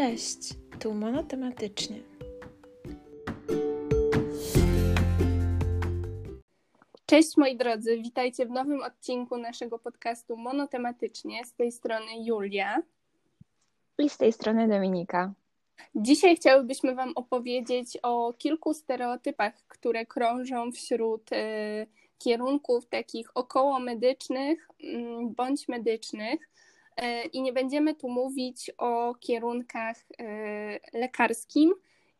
Cześć, 0.00 0.38
tu 0.78 0.94
monotematycznie. 0.94 2.00
Cześć 7.06 7.36
moi 7.36 7.56
drodzy, 7.56 7.98
witajcie 7.98 8.46
w 8.46 8.50
nowym 8.50 8.82
odcinku 8.82 9.36
naszego 9.36 9.78
podcastu 9.78 10.36
Monotematycznie. 10.36 11.44
Z 11.44 11.54
tej 11.54 11.72
strony 11.72 12.24
Julia. 12.24 12.82
I 13.98 14.08
z 14.08 14.16
tej 14.16 14.32
strony 14.32 14.68
Dominika. 14.68 15.32
Dzisiaj 15.94 16.36
chciałybyśmy 16.36 16.94
Wam 16.94 17.12
opowiedzieć 17.14 17.98
o 18.02 18.32
kilku 18.38 18.74
stereotypach, 18.74 19.54
które 19.68 20.06
krążą 20.06 20.72
wśród 20.72 21.32
y, 21.32 21.36
kierunków 22.18 22.86
takich 22.86 23.30
około 23.34 23.80
medycznych 23.80 24.68
y, 24.84 24.86
bądź 25.36 25.68
medycznych. 25.68 26.50
Y, 27.02 27.28
I 27.32 27.42
nie 27.42 27.52
będziemy 27.52 27.94
tu 27.94 28.08
mówić 28.08 28.70
o 28.78 29.14
kierunkach 29.14 29.96
y, 29.96 30.80
lekarskim 30.92 31.74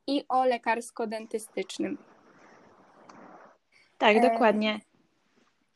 i 0.07 0.25
o 0.29 0.45
lekarsko-dentystycznym. 0.45 1.97
Tak, 3.99 4.17
e... 4.17 4.21
dokładnie. 4.21 4.81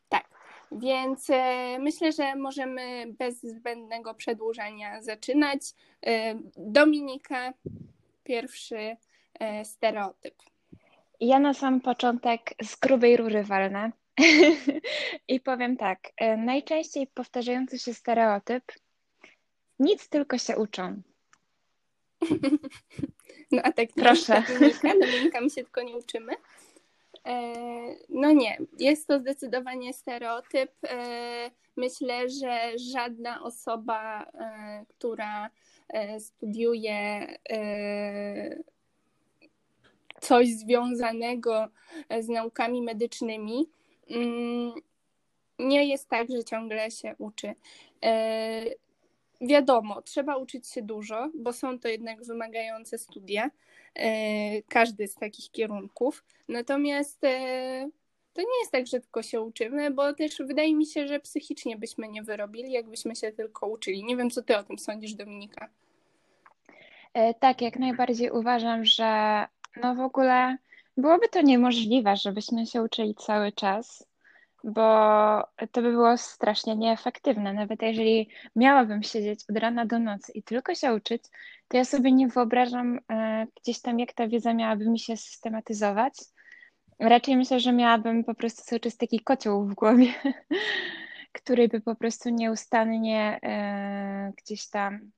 Tak, 0.09 0.25
więc 0.71 1.29
e, 1.29 1.79
myślę, 1.79 2.11
że 2.11 2.35
możemy 2.35 3.05
bez 3.19 3.41
zbędnego 3.41 4.13
przedłużania 4.13 5.01
zaczynać. 5.01 5.61
E, 6.05 6.35
Dominika, 6.57 7.53
pierwszy 8.23 8.97
e, 9.39 9.65
stereotyp. 9.65 10.35
Ja 11.19 11.39
na 11.39 11.53
sam 11.53 11.81
początek 11.81 12.41
z 12.63 12.75
grubej 12.75 13.17
rury 13.17 13.43
walnę. 13.43 13.91
I 15.27 15.39
powiem 15.39 15.77
tak, 15.77 15.99
najczęściej 16.37 17.07
powtarzający 17.07 17.79
się 17.79 17.93
stereotyp 17.93 18.63
nic 19.79 20.09
tylko 20.09 20.37
się 20.37 20.57
uczą. 20.57 21.01
No 23.51 23.61
a 23.63 23.71
tak 23.71 23.89
Proszę. 23.95 24.43
Dominika, 24.47 24.89
Dominika, 24.99 25.41
my 25.41 25.49
się 25.49 25.63
tylko 25.63 25.81
nie 25.81 25.97
uczymy. 25.97 26.33
No 28.09 28.31
nie, 28.31 28.57
jest 28.79 29.07
to 29.07 29.19
zdecydowanie 29.19 29.93
stereotyp. 29.93 30.71
Myślę, 31.77 32.29
że 32.29 32.71
żadna 32.93 33.43
osoba, 33.43 34.31
która 34.89 35.49
studiuje 36.19 37.27
coś 40.21 40.47
związanego 40.47 41.67
z 42.19 42.27
naukami 42.27 42.81
medycznymi, 42.81 43.69
mm, 44.09 44.73
nie 45.59 45.87
jest 45.87 46.09
tak, 46.09 46.31
że 46.31 46.43
ciągle 46.43 46.91
się 46.91 47.15
uczy. 47.17 47.55
Wiadomo, 49.41 50.01
trzeba 50.01 50.37
uczyć 50.37 50.67
się 50.67 50.81
dużo, 50.81 51.29
bo 51.33 51.53
są 51.53 51.79
to 51.79 51.87
jednak 51.87 52.23
wymagające 52.23 52.97
studia, 52.97 53.51
każdy 54.69 55.07
z 55.07 55.15
takich 55.15 55.51
kierunków. 55.51 56.23
Natomiast 56.47 57.21
to 58.33 58.41
nie 58.41 58.59
jest 58.59 58.71
tak, 58.71 58.87
że 58.87 58.99
tylko 58.99 59.23
się 59.23 59.41
uczymy, 59.41 59.91
bo 59.91 60.13
też 60.13 60.37
wydaje 60.37 60.75
mi 60.75 60.85
się, 60.85 61.07
że 61.07 61.19
psychicznie 61.19 61.77
byśmy 61.77 62.07
nie 62.07 62.23
wyrobili, 62.23 62.71
jakbyśmy 62.71 63.15
się 63.15 63.31
tylko 63.31 63.67
uczyli. 63.67 64.03
Nie 64.03 64.17
wiem, 64.17 64.29
co 64.29 64.41
ty 64.41 64.57
o 64.57 64.63
tym 64.63 64.79
sądzisz, 64.79 65.13
Dominika. 65.13 65.69
Tak, 67.39 67.61
jak 67.61 67.79
najbardziej 67.79 68.31
uważam, 68.31 68.85
że 68.85 69.43
no 69.81 69.95
w 69.95 69.99
ogóle 69.99 70.57
byłoby 70.97 71.29
to 71.29 71.41
niemożliwe, 71.41 72.17
żebyśmy 72.17 72.65
się 72.65 72.83
uczyli 72.83 73.15
cały 73.15 73.51
czas 73.51 74.07
bo 74.65 74.81
to 75.71 75.81
by 75.81 75.91
było 75.91 76.17
strasznie 76.17 76.75
nieefektywne. 76.75 77.53
Nawet 77.53 77.81
jeżeli 77.81 78.29
miałabym 78.55 79.03
siedzieć 79.03 79.39
od 79.49 79.57
rana 79.57 79.85
do 79.85 79.99
nocy 79.99 80.31
i 80.31 80.43
tylko 80.43 80.75
się 80.75 80.93
uczyć, 80.93 81.23
to 81.67 81.77
ja 81.77 81.85
sobie 81.85 82.11
nie 82.11 82.27
wyobrażam 82.27 82.99
e, 83.11 83.47
gdzieś 83.61 83.81
tam, 83.81 83.99
jak 83.99 84.13
ta 84.13 84.27
wiedza 84.27 84.53
miałaby 84.53 84.89
mi 84.89 84.99
się 84.99 85.17
systematyzować. 85.17 86.13
Raczej 86.99 87.37
myślę, 87.37 87.59
że 87.59 87.73
miałabym 87.73 88.23
po 88.23 88.35
prostu 88.35 88.63
cały 88.63 88.79
czas 88.79 88.97
taki 88.97 89.19
kocioł 89.19 89.65
w 89.65 89.73
głowie, 89.73 90.13
który 91.37 91.67
by 91.67 91.81
po 91.81 91.95
prostu 91.95 92.29
nieustannie 92.29 93.39
e, 93.43 94.33
gdzieś 94.37 94.69
tam, 94.69 95.11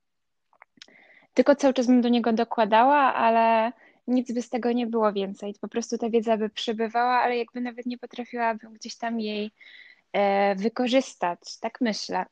tylko 1.34 1.56
cały 1.56 1.74
czas 1.74 1.88
bym 1.88 2.02
do 2.02 2.10
niego 2.10 2.34
dokładała, 2.34 3.14
ale 3.14 3.72
nic 4.08 4.32
by 4.32 4.42
z 4.42 4.50
tego 4.50 4.72
nie 4.72 4.88
było 4.88 5.14
więcej. 5.14 5.56
Po 5.62 5.68
prostu 5.68 5.98
ta 5.98 6.10
wiedza 6.10 6.38
by 6.38 6.50
przebywała, 6.50 7.20
ale 7.20 7.38
jakby 7.38 7.62
nawet 7.62 7.86
nie 7.86 7.98
potrafiłabym 7.98 8.74
gdzieś 8.74 8.98
tam 8.98 9.20
jej 9.20 9.52
e, 10.14 10.56
wykorzystać, 10.56 11.40
tak 11.60 11.82
myślę. 11.82 12.26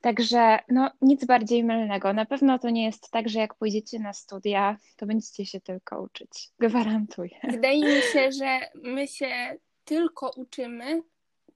Także 0.00 0.58
no, 0.68 0.90
nic 1.02 1.24
bardziej 1.24 1.64
mylnego. 1.64 2.12
Na 2.12 2.24
pewno 2.24 2.58
to 2.58 2.70
nie 2.70 2.84
jest 2.84 3.10
tak, 3.10 3.28
że 3.28 3.38
jak 3.38 3.54
pójdziecie 3.54 3.98
na 3.98 4.12
studia, 4.12 4.76
to 4.96 5.06
będziecie 5.06 5.46
się 5.46 5.60
tylko 5.60 6.02
uczyć. 6.02 6.50
Gwarantuję. 6.58 7.38
Wydaje 7.44 7.96
mi 7.96 8.02
się, 8.12 8.32
że 8.32 8.60
my 8.74 9.08
się 9.08 9.56
tylko 9.84 10.30
uczymy 10.36 11.02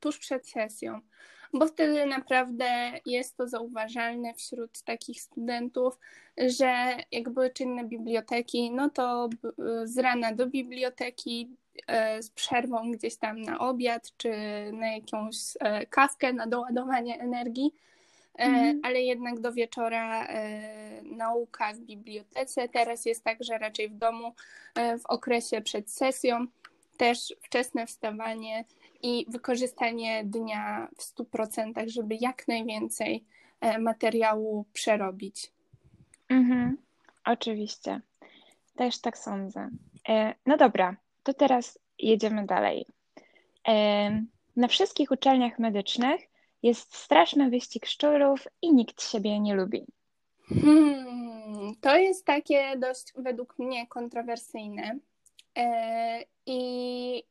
tuż 0.01 0.19
przed 0.19 0.49
sesją 0.49 1.01
bo 1.53 1.67
wtedy 1.67 2.07
naprawdę 2.07 2.93
jest 3.07 3.37
to 3.37 3.49
zauważalne 3.49 4.35
wśród 4.35 4.83
takich 4.83 5.21
studentów, 5.21 5.99
że 6.37 6.97
jak 7.13 7.31
były 7.31 7.51
czynne 7.51 7.85
biblioteki, 7.85 8.71
no 8.71 8.91
to 8.91 9.29
z 9.85 9.99
rana 9.99 10.35
do 10.35 10.47
biblioteki, 10.47 11.57
e, 11.87 12.23
z 12.23 12.31
przerwą 12.31 12.93
gdzieś 12.93 13.17
tam 13.17 13.43
na 13.43 13.59
obiad, 13.59 14.12
czy 14.17 14.31
na 14.73 14.93
jakąś 14.93 15.37
e, 15.61 15.87
kawkę, 15.87 16.33
na 16.33 16.47
doładowanie 16.47 17.21
energii. 17.21 17.75
Mm. 18.35 18.81
ale 18.83 19.01
jednak 19.01 19.41
do 19.41 19.53
wieczora 19.53 20.29
nauka 21.03 21.73
w 21.73 21.79
bibliotece. 21.79 22.69
Teraz 22.69 23.07
jest 23.07 23.25
tak, 23.25 23.45
że 23.45 23.59
raczej 23.59 23.89
w 23.89 23.95
domu 23.95 24.33
w 24.77 25.07
okresie 25.07 25.61
przed 25.61 25.91
sesją 25.91 26.47
też 26.97 27.35
wczesne 27.43 27.87
wstawanie 27.87 28.65
i 29.03 29.27
wykorzystanie 29.29 30.25
dnia 30.25 30.89
w 30.97 31.03
100%, 31.03 31.89
żeby 31.89 32.17
jak 32.21 32.49
najwięcej 32.49 33.25
e, 33.61 33.79
materiału 33.79 34.65
przerobić. 34.73 35.53
Mhm, 36.29 36.77
oczywiście. 37.25 38.01
Też 38.77 39.01
tak 39.01 39.19
sądzę. 39.19 39.71
E, 40.09 40.35
no 40.47 40.57
dobra, 40.57 40.97
to 41.23 41.35
teraz 41.35 41.79
jedziemy 41.99 42.47
dalej. 42.47 42.87
E, 43.69 44.25
na 44.57 44.69
wszystkich 44.69 45.11
uczelniach 45.11 45.59
medycznych 45.59 46.21
jest 46.62 46.97
straszny 46.97 47.51
wyścig 47.51 47.87
szczurów 47.87 48.49
i 48.62 48.73
nikt 48.73 49.03
siebie 49.03 49.41
nie 49.41 49.55
lubi. 49.55 49.87
Hmm, 50.49 51.75
to 51.81 51.97
jest 51.97 52.27
takie 52.27 52.77
dość 52.79 53.12
według 53.17 53.59
mnie 53.59 53.87
kontrowersyjne. 53.87 54.99
I 56.47 57.25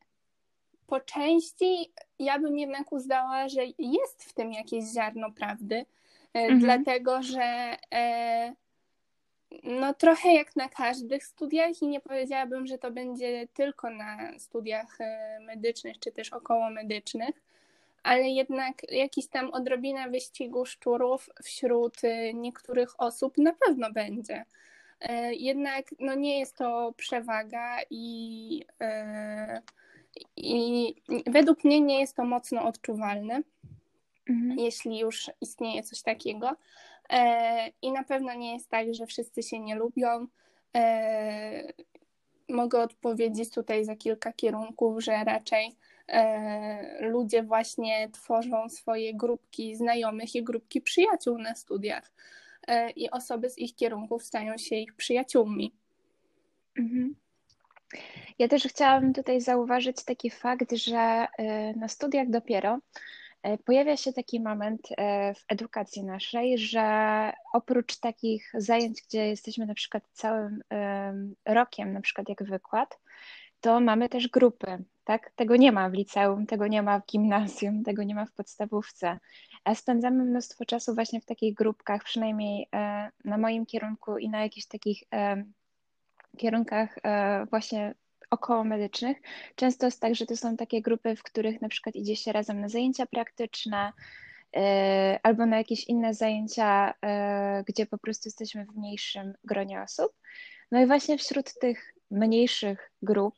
po 0.91 0.99
części 0.99 1.91
ja 2.19 2.39
bym 2.39 2.59
jednak 2.59 2.91
uznała, 2.91 3.49
że 3.49 3.61
jest 3.79 4.23
w 4.23 4.33
tym 4.33 4.53
jakieś 4.53 4.85
ziarno 4.93 5.31
prawdy, 5.31 5.75
e, 5.75 6.39
mhm. 6.39 6.59
dlatego 6.59 7.21
że 7.21 7.77
e, 7.93 8.53
no 9.63 9.93
trochę 9.93 10.33
jak 10.33 10.55
na 10.55 10.69
każdych 10.69 11.25
studiach 11.25 11.81
i 11.81 11.87
nie 11.87 11.99
powiedziałabym, 11.99 12.67
że 12.67 12.77
to 12.77 12.91
będzie 12.91 13.47
tylko 13.53 13.89
na 13.89 14.39
studiach 14.39 15.01
e, 15.01 15.39
medycznych 15.39 15.99
czy 15.99 16.11
też 16.11 16.33
około 16.33 16.69
medycznych, 16.69 17.35
ale 18.03 18.29
jednak 18.29 18.91
jakiś 18.91 19.27
tam 19.27 19.53
odrobina 19.53 20.09
wyścigu 20.09 20.65
szczurów 20.65 21.29
wśród 21.43 21.97
niektórych 22.33 23.01
osób 23.01 23.37
na 23.37 23.53
pewno 23.53 23.91
będzie. 23.91 24.45
Jednak 25.31 25.85
no 25.99 26.15
nie 26.15 26.39
jest 26.39 26.57
to 26.57 26.93
przewaga 26.97 27.77
i 27.89 28.65
i 30.37 30.95
według 31.27 31.63
mnie 31.63 31.81
nie 31.81 31.99
jest 31.99 32.15
to 32.15 32.25
mocno 32.25 32.63
odczuwalne, 32.63 33.41
mhm. 34.29 34.59
jeśli 34.59 34.99
już 34.99 35.31
istnieje 35.41 35.83
coś 35.83 36.01
takiego. 36.01 36.55
E, 37.09 37.71
I 37.81 37.91
na 37.91 38.03
pewno 38.03 38.33
nie 38.33 38.53
jest 38.53 38.69
tak, 38.69 38.93
że 38.93 39.05
wszyscy 39.05 39.43
się 39.43 39.59
nie 39.59 39.75
lubią. 39.75 40.27
E, 40.75 41.73
mogę 42.49 42.81
odpowiedzieć 42.81 43.49
tutaj 43.49 43.85
za 43.85 43.95
kilka 43.95 44.33
kierunków, 44.33 45.03
że 45.03 45.23
raczej 45.23 45.75
e, 46.07 47.09
ludzie 47.09 47.43
właśnie 47.43 48.09
tworzą 48.09 48.69
swoje 48.69 49.13
grupki 49.13 49.75
znajomych 49.75 50.35
i 50.35 50.43
grupki 50.43 50.81
przyjaciół 50.81 51.37
na 51.37 51.55
studiach. 51.55 52.11
I 52.95 53.09
osoby 53.09 53.49
z 53.49 53.57
ich 53.57 53.75
kierunków 53.75 54.23
stają 54.23 54.57
się 54.57 54.75
ich 54.75 54.93
przyjaciółmi. 54.93 55.73
Mhm. 56.77 57.15
Ja 58.39 58.47
też 58.47 58.63
chciałabym 58.63 59.13
tutaj 59.13 59.41
zauważyć 59.41 60.05
taki 60.05 60.29
fakt, 60.29 60.71
że 60.71 61.27
y, 61.39 61.79
na 61.79 61.87
studiach 61.87 62.29
dopiero 62.29 62.79
y, 63.47 63.57
pojawia 63.65 63.97
się 63.97 64.13
taki 64.13 64.39
moment 64.39 64.91
y, 64.91 64.95
w 65.33 65.43
edukacji 65.47 66.03
naszej, 66.03 66.57
że 66.57 67.31
oprócz 67.53 67.97
takich 67.97 68.51
zajęć, 68.53 69.01
gdzie 69.07 69.27
jesteśmy 69.27 69.65
na 69.65 69.73
przykład 69.73 70.03
całym 70.11 70.63
rokiem, 71.45 71.93
na 71.93 72.01
przykład 72.01 72.29
jak 72.29 72.43
wykład, 72.43 72.99
to 73.61 73.79
mamy 73.79 74.09
też 74.09 74.27
grupy. 74.27 74.83
tak? 75.03 75.31
Tego 75.35 75.55
nie 75.55 75.71
ma 75.71 75.89
w 75.89 75.93
liceum, 75.93 76.45
tego 76.45 76.67
nie 76.67 76.81
ma 76.81 76.99
w 76.99 77.05
gimnazjum, 77.05 77.83
tego 77.83 78.03
nie 78.03 78.15
ma 78.15 78.25
w 78.25 78.31
podstawówce. 78.31 79.19
A 79.63 79.75
spędzamy 79.75 80.23
mnóstwo 80.23 80.65
czasu 80.65 80.95
właśnie 80.95 81.21
w 81.21 81.25
takich 81.25 81.53
grupkach, 81.53 82.03
przynajmniej 82.03 82.67
na 83.25 83.37
moim 83.37 83.65
kierunku 83.65 84.17
i 84.17 84.29
na 84.29 84.41
jakichś 84.41 84.67
takich 84.67 85.03
kierunkach 86.37 86.95
e, 87.03 87.45
właśnie 87.49 87.95
około 88.29 88.63
medycznych. 88.63 89.17
Często 89.55 89.85
jest 89.85 90.01
tak, 90.01 90.15
że 90.15 90.25
to 90.25 90.37
są 90.37 90.57
takie 90.57 90.81
grupy, 90.81 91.15
w 91.15 91.23
których 91.23 91.61
na 91.61 91.69
przykład 91.69 91.95
idzie 91.95 92.15
się 92.15 92.31
razem 92.31 92.61
na 92.61 92.69
zajęcia 92.69 93.05
praktyczne, 93.05 93.93
albo 95.23 95.45
na 95.45 95.57
jakieś 95.57 95.83
inne 95.83 96.13
zajęcia, 96.13 96.93
gdzie 97.67 97.85
po 97.85 97.97
prostu 97.97 98.27
jesteśmy 98.27 98.65
w 98.65 98.75
mniejszym 98.75 99.33
gronie 99.43 99.81
osób. 99.81 100.11
No 100.71 100.81
i 100.81 100.87
właśnie 100.87 101.17
wśród 101.17 101.59
tych 101.59 101.93
mniejszych 102.11 102.91
grup 103.01 103.35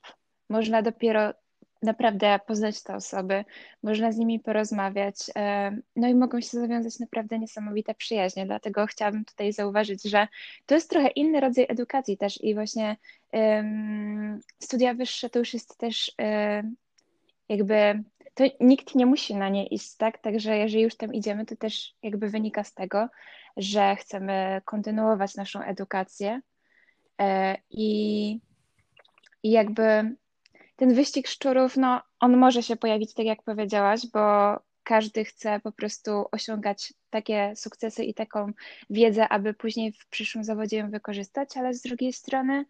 można 0.49 0.81
dopiero 0.81 1.33
naprawdę 1.83 2.39
poznać 2.47 2.83
te 2.83 2.95
osoby, 2.95 3.45
można 3.83 4.11
z 4.11 4.17
nimi 4.17 4.39
porozmawiać, 4.39 5.15
e, 5.35 5.77
no 5.95 6.07
i 6.07 6.15
mogą 6.15 6.41
się 6.41 6.59
zawiązać 6.59 6.99
naprawdę 6.99 7.39
niesamowite 7.39 7.95
przyjaźnie. 7.95 8.45
Dlatego 8.45 8.85
chciałabym 8.85 9.25
tutaj 9.25 9.53
zauważyć, 9.53 10.03
że 10.03 10.27
to 10.65 10.75
jest 10.75 10.89
trochę 10.89 11.07
inny 11.07 11.39
rodzaj 11.39 11.65
edukacji 11.69 12.17
też 12.17 12.43
i 12.43 12.53
właśnie 12.53 12.97
um, 13.31 14.39
studia 14.59 14.93
wyższe 14.93 15.29
to 15.29 15.39
już 15.39 15.53
jest 15.53 15.77
też 15.77 16.11
um, 16.19 16.75
jakby 17.49 18.03
to 18.33 18.43
nikt 18.59 18.95
nie 18.95 19.05
musi 19.05 19.35
na 19.35 19.49
nie 19.49 19.67
iść, 19.67 19.95
tak? 19.95 20.17
Także 20.17 20.57
jeżeli 20.57 20.83
już 20.83 20.95
tam 20.97 21.13
idziemy, 21.13 21.45
to 21.45 21.55
też 21.55 21.95
jakby 22.03 22.29
wynika 22.29 22.63
z 22.63 22.73
tego, 22.73 23.09
że 23.57 23.95
chcemy 23.95 24.61
kontynuować 24.65 25.35
naszą 25.35 25.61
edukację 25.61 26.41
e, 27.21 27.57
i, 27.69 28.39
i 29.43 29.51
jakby 29.51 30.15
ten 30.83 30.93
wyścig 30.93 31.27
szczurów, 31.27 31.77
no 31.77 32.01
on 32.19 32.37
może 32.37 32.63
się 32.63 32.75
pojawić, 32.75 33.13
tak 33.13 33.25
jak 33.25 33.43
powiedziałaś, 33.43 34.01
bo 34.13 34.19
każdy 34.83 35.25
chce 35.25 35.59
po 35.59 35.71
prostu 35.71 36.25
osiągać 36.31 36.93
takie 37.09 37.53
sukcesy 37.55 38.03
i 38.03 38.13
taką 38.13 38.51
wiedzę, 38.89 39.29
aby 39.29 39.53
później 39.53 39.91
w 39.91 40.07
przyszłym 40.07 40.43
zawodzie 40.43 40.77
ją 40.77 40.91
wykorzystać, 40.91 41.57
ale 41.57 41.73
z 41.73 41.81
drugiej 41.81 42.13
strony 42.13 42.65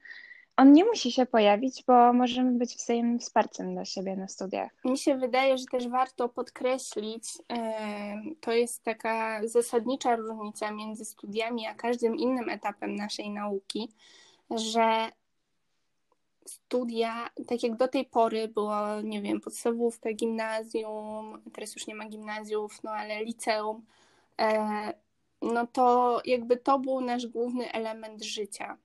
on 0.57 0.74
nie 0.74 0.86
musi 0.86 1.12
się 1.12 1.25
pojawić, 1.25 1.83
bo 1.88 2.13
możemy 2.13 2.51
być 2.51 2.75
wzajemnym 2.75 3.19
wsparciem 3.19 3.74
dla 3.74 3.86
siebie 3.86 4.15
na 4.15 4.27
studiach. 4.27 4.71
Mi 4.86 4.98
się 4.98 5.18
wydaje, 5.18 5.57
że 5.57 5.65
też 5.71 5.88
warto 5.88 6.30
podkreślić, 6.30 7.24
to 8.42 8.51
jest 8.51 8.83
taka 8.83 9.48
zasadnicza 9.48 10.15
różnica 10.15 10.71
między 10.71 11.06
studiami 11.06 11.68
a 11.68 11.74
każdym 11.74 12.15
innym 12.15 12.50
etapem 12.50 12.95
naszej 12.95 13.30
nauki, 13.30 13.89
że 14.51 15.10
studia, 16.45 17.30
tak 17.48 17.63
jak 17.63 17.78
do 17.78 17.88
tej 17.88 18.06
pory 18.06 18.48
było, 18.48 19.01
nie 19.04 19.22
wiem, 19.22 19.42
podstawówka, 19.42 20.13
gimnazjum, 20.13 21.42
teraz 21.54 21.75
już 21.75 21.88
nie 21.88 21.95
ma 21.95 22.10
gimnazjów, 22.10 22.84
no 22.84 22.92
ale 22.92 23.24
liceum, 23.24 23.86
e, 24.42 24.94
no 25.42 25.68
to 25.68 26.22
jakby 26.25 26.57
to 26.57 26.80
był 26.80 27.01
nasz 27.01 27.28
główny 27.28 27.72
element 27.72 28.24
życia, 28.24 28.78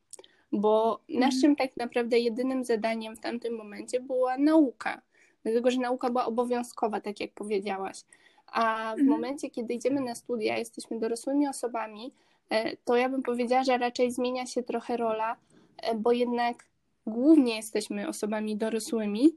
bo 0.53 1.01
mhm. 1.09 1.21
naszym 1.21 1.57
tak 1.57 1.77
naprawdę 1.77 2.19
jedynym 2.19 2.65
zadaniem 2.65 3.17
w 3.17 3.21
tamtym 3.21 3.57
momencie 3.57 4.01
była 4.01 4.39
nauka, 4.39 5.03
dlatego 5.43 5.71
że 5.71 5.81
nauka 5.81 6.11
była 6.11 6.27
obowiązkowa, 6.27 7.01
tak 7.01 7.21
jak 7.21 7.33
powiedziałaś. 7.33 8.05
A 8.47 8.91
w 8.97 9.01
mhm. 9.01 9.09
momencie, 9.09 9.51
kiedy 9.51 9.75
idziemy 9.75 10.01
na 10.01 10.15
studia, 10.15 10.59
jesteśmy 10.59 10.99
dorosłymi 10.99 11.49
osobami, 11.49 12.13
e, 12.51 12.77
to 12.77 12.97
ja 12.97 13.09
bym 13.09 13.23
powiedziała, 13.23 13.65
że 13.65 13.79
raczej 13.79 14.13
zmienia 14.13 14.47
się 14.47 14.63
trochę 14.63 14.97
rola, 14.97 15.37
e, 15.77 15.95
bo 15.95 16.13
jednak 16.13 16.65
głównie 17.09 17.57
jesteśmy 17.57 18.09
osobami 18.09 18.57
dorosłymi, 18.57 19.37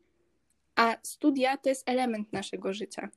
a 0.75 0.97
studia 1.03 1.57
to 1.57 1.69
jest 1.69 1.89
element 1.89 2.33
naszego 2.33 2.73
życia. 2.73 3.09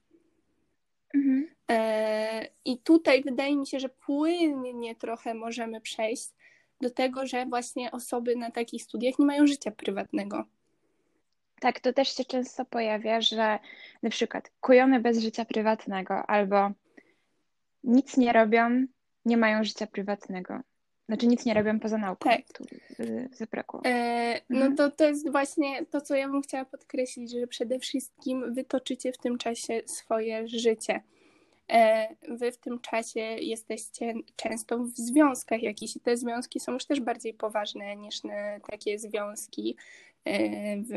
Mhm. 1.14 1.48
E, 1.70 2.48
I 2.64 2.78
tutaj 2.78 3.22
wydaje 3.22 3.56
mi 3.56 3.66
się, 3.66 3.80
że 3.80 3.88
płynnie 3.88 4.94
trochę 4.94 5.34
możemy 5.34 5.80
przejść 5.80 6.28
do 6.80 6.90
tego, 6.90 7.26
że 7.26 7.46
właśnie 7.46 7.90
osoby 7.90 8.36
na 8.36 8.50
takich 8.50 8.82
studiach 8.82 9.18
nie 9.18 9.26
mają 9.26 9.46
życia 9.46 9.70
prywatnego. 9.70 10.44
Tak, 11.60 11.80
to 11.80 11.92
też 11.92 12.16
się 12.16 12.24
często 12.24 12.64
pojawia, 12.64 13.20
że 13.20 13.58
na 14.02 14.10
przykład 14.10 14.50
kujony 14.60 15.00
bez 15.00 15.18
życia 15.18 15.44
prywatnego 15.44 16.26
albo 16.26 16.70
nic 17.84 18.16
nie 18.16 18.32
robią, 18.32 18.86
nie 19.24 19.36
mają 19.36 19.64
życia 19.64 19.86
prywatnego. 19.86 20.60
Znaczy 21.08 21.26
nic 21.26 21.44
nie 21.44 21.54
robią 21.54 21.80
poza 21.80 21.98
nauką. 21.98 22.30
Tak. 22.30 22.42
Tu 22.54 22.64
zabrakło. 23.32 23.80
E, 23.84 24.40
no 24.50 24.56
mhm. 24.56 24.76
to 24.76 24.90
to 24.90 25.04
jest 25.04 25.30
właśnie 25.30 25.86
to, 25.86 26.00
co 26.00 26.14
ja 26.14 26.28
bym 26.28 26.42
chciała 26.42 26.64
podkreślić, 26.64 27.32
że 27.32 27.46
przede 27.46 27.78
wszystkim 27.78 28.54
wytoczycie 28.54 29.12
w 29.12 29.18
tym 29.18 29.38
czasie 29.38 29.82
swoje 29.86 30.48
życie. 30.48 31.02
E, 31.72 32.08
wy 32.28 32.52
w 32.52 32.58
tym 32.58 32.80
czasie 32.80 33.20
jesteście 33.20 34.14
często 34.36 34.78
w 34.78 34.88
związkach 34.88 35.62
jakichś 35.62 35.96
i 35.96 36.00
te 36.00 36.16
związki 36.16 36.60
są 36.60 36.72
już 36.72 36.84
też 36.84 37.00
bardziej 37.00 37.34
poważne 37.34 37.96
niż 37.96 38.20
takie 38.70 38.98
związki 38.98 39.76
e, 40.24 40.76
w, 40.76 40.88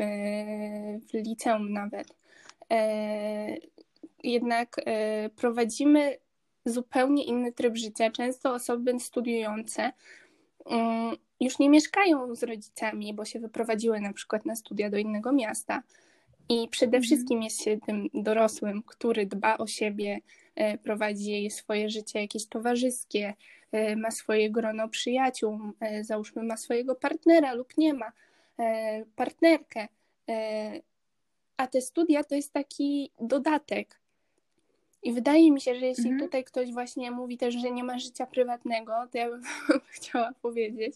w 1.10 1.14
liceum 1.14 1.72
nawet. 1.72 2.16
E, 2.70 3.56
jednak 4.24 4.76
e, 4.86 5.28
prowadzimy 5.28 6.18
zupełnie 6.68 7.24
inny 7.24 7.52
tryb 7.52 7.76
życia. 7.76 8.10
Często 8.10 8.54
osoby 8.54 9.00
studiujące 9.00 9.92
mm, 10.66 11.16
już 11.40 11.58
nie 11.58 11.70
mieszkają 11.70 12.34
z 12.34 12.42
rodzicami, 12.42 13.14
bo 13.14 13.24
się 13.24 13.40
wyprowadziły 13.40 14.00
na 14.00 14.12
przykład 14.12 14.46
na 14.46 14.56
studia 14.56 14.90
do 14.90 14.96
innego 14.96 15.32
miasta. 15.32 15.82
I 16.48 16.68
przede 16.68 16.96
mhm. 16.96 17.02
wszystkim 17.02 17.42
jest 17.42 17.62
się 17.62 17.78
tym 17.86 18.08
dorosłym, 18.14 18.82
który 18.82 19.26
dba 19.26 19.58
o 19.58 19.66
siebie, 19.66 20.20
e, 20.54 20.78
prowadzi 20.78 21.50
swoje 21.50 21.90
życie 21.90 22.20
jakieś 22.20 22.46
towarzyskie, 22.46 23.34
e, 23.72 23.96
ma 23.96 24.10
swoje 24.10 24.50
grono 24.50 24.88
przyjaciół, 24.88 25.60
e, 25.80 26.04
załóżmy 26.04 26.42
ma 26.42 26.56
swojego 26.56 26.94
partnera 26.94 27.52
lub 27.52 27.76
nie 27.78 27.94
ma 27.94 28.12
partnerkę. 29.16 29.88
A 31.56 31.66
te 31.66 31.80
studia 31.80 32.24
to 32.24 32.34
jest 32.34 32.52
taki 32.52 33.10
dodatek. 33.20 33.97
I 35.02 35.12
wydaje 35.12 35.50
mi 35.50 35.60
się, 35.60 35.74
że 35.74 35.86
jeśli 35.86 36.08
mhm. 36.08 36.20
tutaj 36.20 36.44
ktoś 36.44 36.72
właśnie 36.72 37.10
mówi 37.10 37.38
też, 37.38 37.54
że 37.54 37.70
nie 37.70 37.84
ma 37.84 37.98
życia 37.98 38.26
prywatnego, 38.26 38.92
to 39.12 39.18
ja 39.18 39.30
bym 39.30 39.42
chciała 39.96 40.32
powiedzieć, 40.42 40.94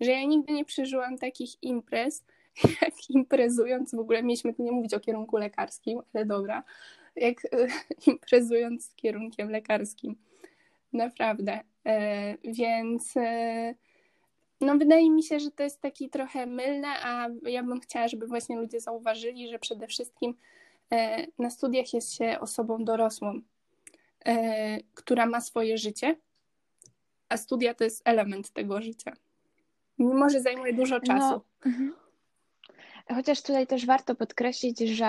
że 0.00 0.10
ja 0.10 0.24
nigdy 0.24 0.52
nie 0.52 0.64
przeżyłam 0.64 1.18
takich 1.18 1.62
imprez, 1.62 2.24
jak 2.82 3.10
imprezując, 3.10 3.94
w 3.94 3.98
ogóle 3.98 4.22
mieliśmy 4.22 4.54
tu 4.54 4.62
nie 4.62 4.72
mówić 4.72 4.94
o 4.94 5.00
kierunku 5.00 5.36
lekarskim, 5.36 6.00
ale 6.14 6.26
dobra, 6.26 6.62
jak 7.16 7.36
imprezując 8.06 8.84
z 8.86 8.94
kierunkiem 8.94 9.50
lekarskim. 9.50 10.16
Naprawdę. 10.92 11.60
E, 11.86 12.36
więc 12.44 13.16
e, 13.16 13.74
no 14.60 14.78
wydaje 14.78 15.10
mi 15.10 15.22
się, 15.22 15.40
że 15.40 15.50
to 15.50 15.62
jest 15.62 15.80
taki 15.80 16.10
trochę 16.10 16.46
mylne, 16.46 16.88
a 16.88 17.28
ja 17.42 17.62
bym 17.62 17.80
chciała, 17.80 18.08
żeby 18.08 18.26
właśnie 18.26 18.56
ludzie 18.56 18.80
zauważyli, 18.80 19.48
że 19.48 19.58
przede 19.58 19.86
wszystkim 19.86 20.34
na 21.38 21.50
studiach 21.50 21.94
jest 21.94 22.14
się 22.14 22.40
osobą 22.40 22.84
dorosłą, 22.84 23.40
e, 24.24 24.78
która 24.94 25.26
ma 25.26 25.40
swoje 25.40 25.78
życie, 25.78 26.16
a 27.28 27.36
studia 27.36 27.74
to 27.74 27.84
jest 27.84 28.02
element 28.04 28.50
tego 28.50 28.82
życia. 28.82 29.12
Mimo, 29.98 30.30
że 30.30 30.40
zajmuje 30.40 30.72
dużo 30.72 30.94
no, 30.94 31.00
czasu. 31.00 31.40
No, 31.64 31.72
Chociaż 33.14 33.42
tutaj 33.42 33.66
też 33.66 33.86
warto 33.86 34.14
podkreślić, 34.14 34.78
że 34.78 35.06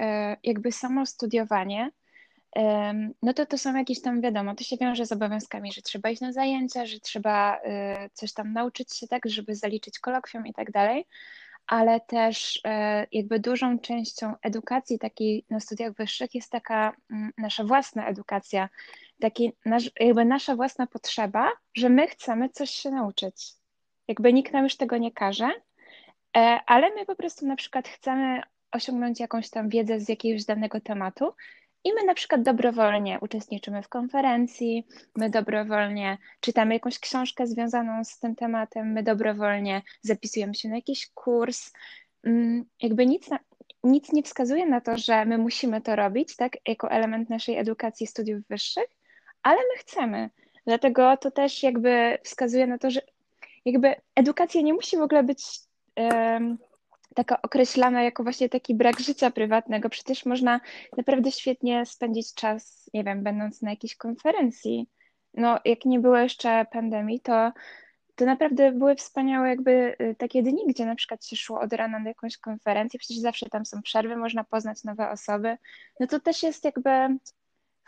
e, 0.00 0.36
jakby 0.42 0.72
samo 0.72 1.06
studiowanie, 1.06 1.90
no 3.22 3.34
to 3.34 3.46
to 3.46 3.58
są 3.58 3.76
jakieś 3.76 4.00
tam, 4.00 4.20
wiadomo, 4.20 4.54
to 4.54 4.64
się 4.64 4.76
wiąże 4.76 5.06
z 5.06 5.12
obowiązkami, 5.12 5.72
że 5.72 5.82
trzeba 5.82 6.10
iść 6.10 6.20
na 6.20 6.32
zajęcia, 6.32 6.86
że 6.86 7.00
trzeba 7.00 7.60
coś 8.12 8.32
tam 8.32 8.52
nauczyć 8.52 8.96
się 8.96 9.08
tak, 9.08 9.28
żeby 9.28 9.54
zaliczyć 9.54 9.98
kolokwium 9.98 10.46
i 10.46 10.52
tak 10.52 10.70
dalej, 10.70 11.06
ale 11.66 12.00
też 12.00 12.60
e, 12.64 13.06
jakby 13.12 13.40
dużą 13.40 13.78
częścią 13.78 14.34
edukacji 14.42 14.98
takiej 14.98 15.44
na 15.50 15.60
studiach 15.60 15.92
wyższych 15.92 16.34
jest 16.34 16.50
taka 16.50 16.96
mm, 17.10 17.32
nasza 17.38 17.64
własna 17.64 18.06
edukacja, 18.06 18.68
taki 19.20 19.52
nasz, 19.64 19.90
jakby 20.00 20.24
nasza 20.24 20.56
własna 20.56 20.86
potrzeba, 20.86 21.52
że 21.74 21.88
my 21.88 22.06
chcemy 22.06 22.48
coś 22.48 22.70
się 22.70 22.90
nauczyć. 22.90 23.52
Jakby 24.08 24.32
nikt 24.32 24.52
nam 24.52 24.64
już 24.64 24.76
tego 24.76 24.98
nie 24.98 25.12
każe, 25.12 25.50
e, 26.36 26.40
ale 26.66 26.94
my 26.94 27.06
po 27.06 27.16
prostu 27.16 27.46
na 27.46 27.56
przykład 27.56 27.88
chcemy 27.88 28.42
osiągnąć 28.72 29.20
jakąś 29.20 29.50
tam 29.50 29.68
wiedzę 29.68 30.00
z 30.00 30.08
jakiegoś 30.08 30.44
danego 30.44 30.80
tematu 30.80 31.34
i 31.84 31.94
my 31.94 32.04
na 32.04 32.14
przykład 32.14 32.42
dobrowolnie 32.42 33.18
uczestniczymy 33.20 33.82
w 33.82 33.88
konferencji, 33.88 34.86
my 35.16 35.30
dobrowolnie 35.30 36.18
czytamy 36.40 36.74
jakąś 36.74 36.98
książkę 36.98 37.46
związaną 37.46 38.04
z 38.04 38.18
tym 38.18 38.34
tematem, 38.34 38.92
my 38.92 39.02
dobrowolnie 39.02 39.82
zapisujemy 40.02 40.54
się 40.54 40.68
na 40.68 40.76
jakiś 40.76 41.10
kurs. 41.14 41.72
Mm, 42.24 42.64
jakby 42.82 43.06
nic, 43.06 43.30
na, 43.30 43.38
nic 43.84 44.12
nie 44.12 44.22
wskazuje 44.22 44.66
na 44.66 44.80
to, 44.80 44.98
że 44.98 45.24
my 45.24 45.38
musimy 45.38 45.80
to 45.80 45.96
robić, 45.96 46.36
tak, 46.36 46.56
jako 46.68 46.90
element 46.90 47.30
naszej 47.30 47.58
edukacji 47.58 48.06
studiów 48.06 48.42
wyższych, 48.48 48.88
ale 49.42 49.56
my 49.56 49.78
chcemy. 49.78 50.30
Dlatego 50.66 51.16
to 51.16 51.30
też 51.30 51.62
jakby 51.62 52.18
wskazuje 52.22 52.66
na 52.66 52.78
to, 52.78 52.90
że 52.90 53.00
jakby 53.64 53.94
edukacja 54.14 54.60
nie 54.60 54.74
musi 54.74 54.96
w 54.96 55.02
ogóle 55.02 55.22
być 55.22 55.44
taka 57.14 57.42
określana 57.42 58.02
jako 58.02 58.22
właśnie 58.22 58.48
taki 58.48 58.74
brak 58.74 59.00
życia 59.00 59.30
prywatnego. 59.30 59.88
Przecież 59.88 60.26
można 60.26 60.60
naprawdę 60.96 61.32
świetnie 61.32 61.86
spędzić 61.86 62.34
czas, 62.34 62.90
nie 62.94 63.04
wiem, 63.04 63.22
będąc 63.22 63.62
na 63.62 63.70
jakiejś 63.70 63.96
konferencji. 63.96 64.86
No, 65.34 65.58
jak 65.64 65.84
nie 65.84 66.00
było 66.00 66.18
jeszcze 66.18 66.66
pandemii, 66.72 67.20
to, 67.20 67.52
to 68.14 68.24
naprawdę 68.24 68.72
były 68.72 68.94
wspaniałe 68.94 69.48
jakby 69.48 69.96
y, 70.00 70.14
takie 70.18 70.42
dni, 70.42 70.66
gdzie 70.68 70.86
na 70.86 70.94
przykład 70.94 71.26
się 71.26 71.36
szło 71.36 71.60
od 71.60 71.72
rana 71.72 71.98
na 71.98 72.08
jakąś 72.08 72.38
konferencję, 72.38 72.98
przecież 72.98 73.18
zawsze 73.18 73.48
tam 73.50 73.66
są 73.66 73.82
przerwy, 73.82 74.16
można 74.16 74.44
poznać 74.44 74.84
nowe 74.84 75.10
osoby. 75.10 75.56
No 76.00 76.06
to 76.06 76.20
też 76.20 76.42
jest 76.42 76.64
jakby 76.64 76.90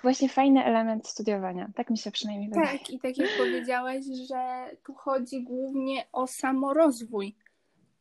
właśnie 0.02 0.28
fajny 0.28 0.64
element 0.64 1.09
studiowania. 1.09 1.71
Tak 1.75 1.90
mi 1.90 1.99
się 1.99 2.11
przynajmniej 2.11 2.49
wydaje. 2.49 2.78
Tak, 2.78 2.90
i 2.90 2.99
tak 2.99 3.19
jak 3.19 3.28
powiedziałaś, 3.38 4.04
że 4.28 4.71
tu 4.87 4.95
chodzi 4.95 5.43
głównie 5.43 6.07
o 6.12 6.26
samorozwój. 6.26 7.37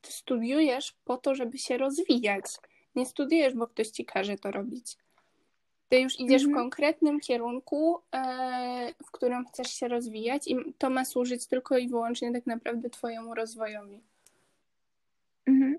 Ty 0.03 0.11
studiujesz 0.11 0.95
po 1.05 1.17
to, 1.17 1.35
żeby 1.35 1.57
się 1.57 1.77
rozwijać. 1.77 2.45
Nie 2.95 3.05
studiujesz, 3.05 3.53
bo 3.53 3.67
ktoś 3.67 3.87
ci 3.87 4.05
każe 4.05 4.37
to 4.37 4.51
robić. 4.51 4.97
Ty 5.89 5.99
już 5.99 6.19
idziesz 6.19 6.43
w 6.43 6.47
Mhm. 6.47 6.63
konkretnym 6.63 7.19
kierunku, 7.19 7.99
e, 8.15 8.93
w 9.05 9.11
którym 9.11 9.45
chcesz 9.45 9.73
się 9.73 9.87
rozwijać, 9.87 10.47
i 10.47 10.55
to 10.77 10.89
ma 10.89 11.05
służyć 11.05 11.47
tylko 11.47 11.77
i 11.77 11.87
wyłącznie 11.87 12.33
tak 12.33 12.45
naprawdę 12.45 12.89
Twojemu 12.89 13.33
rozwojowi. 13.35 13.99
Mhm. 15.47 15.77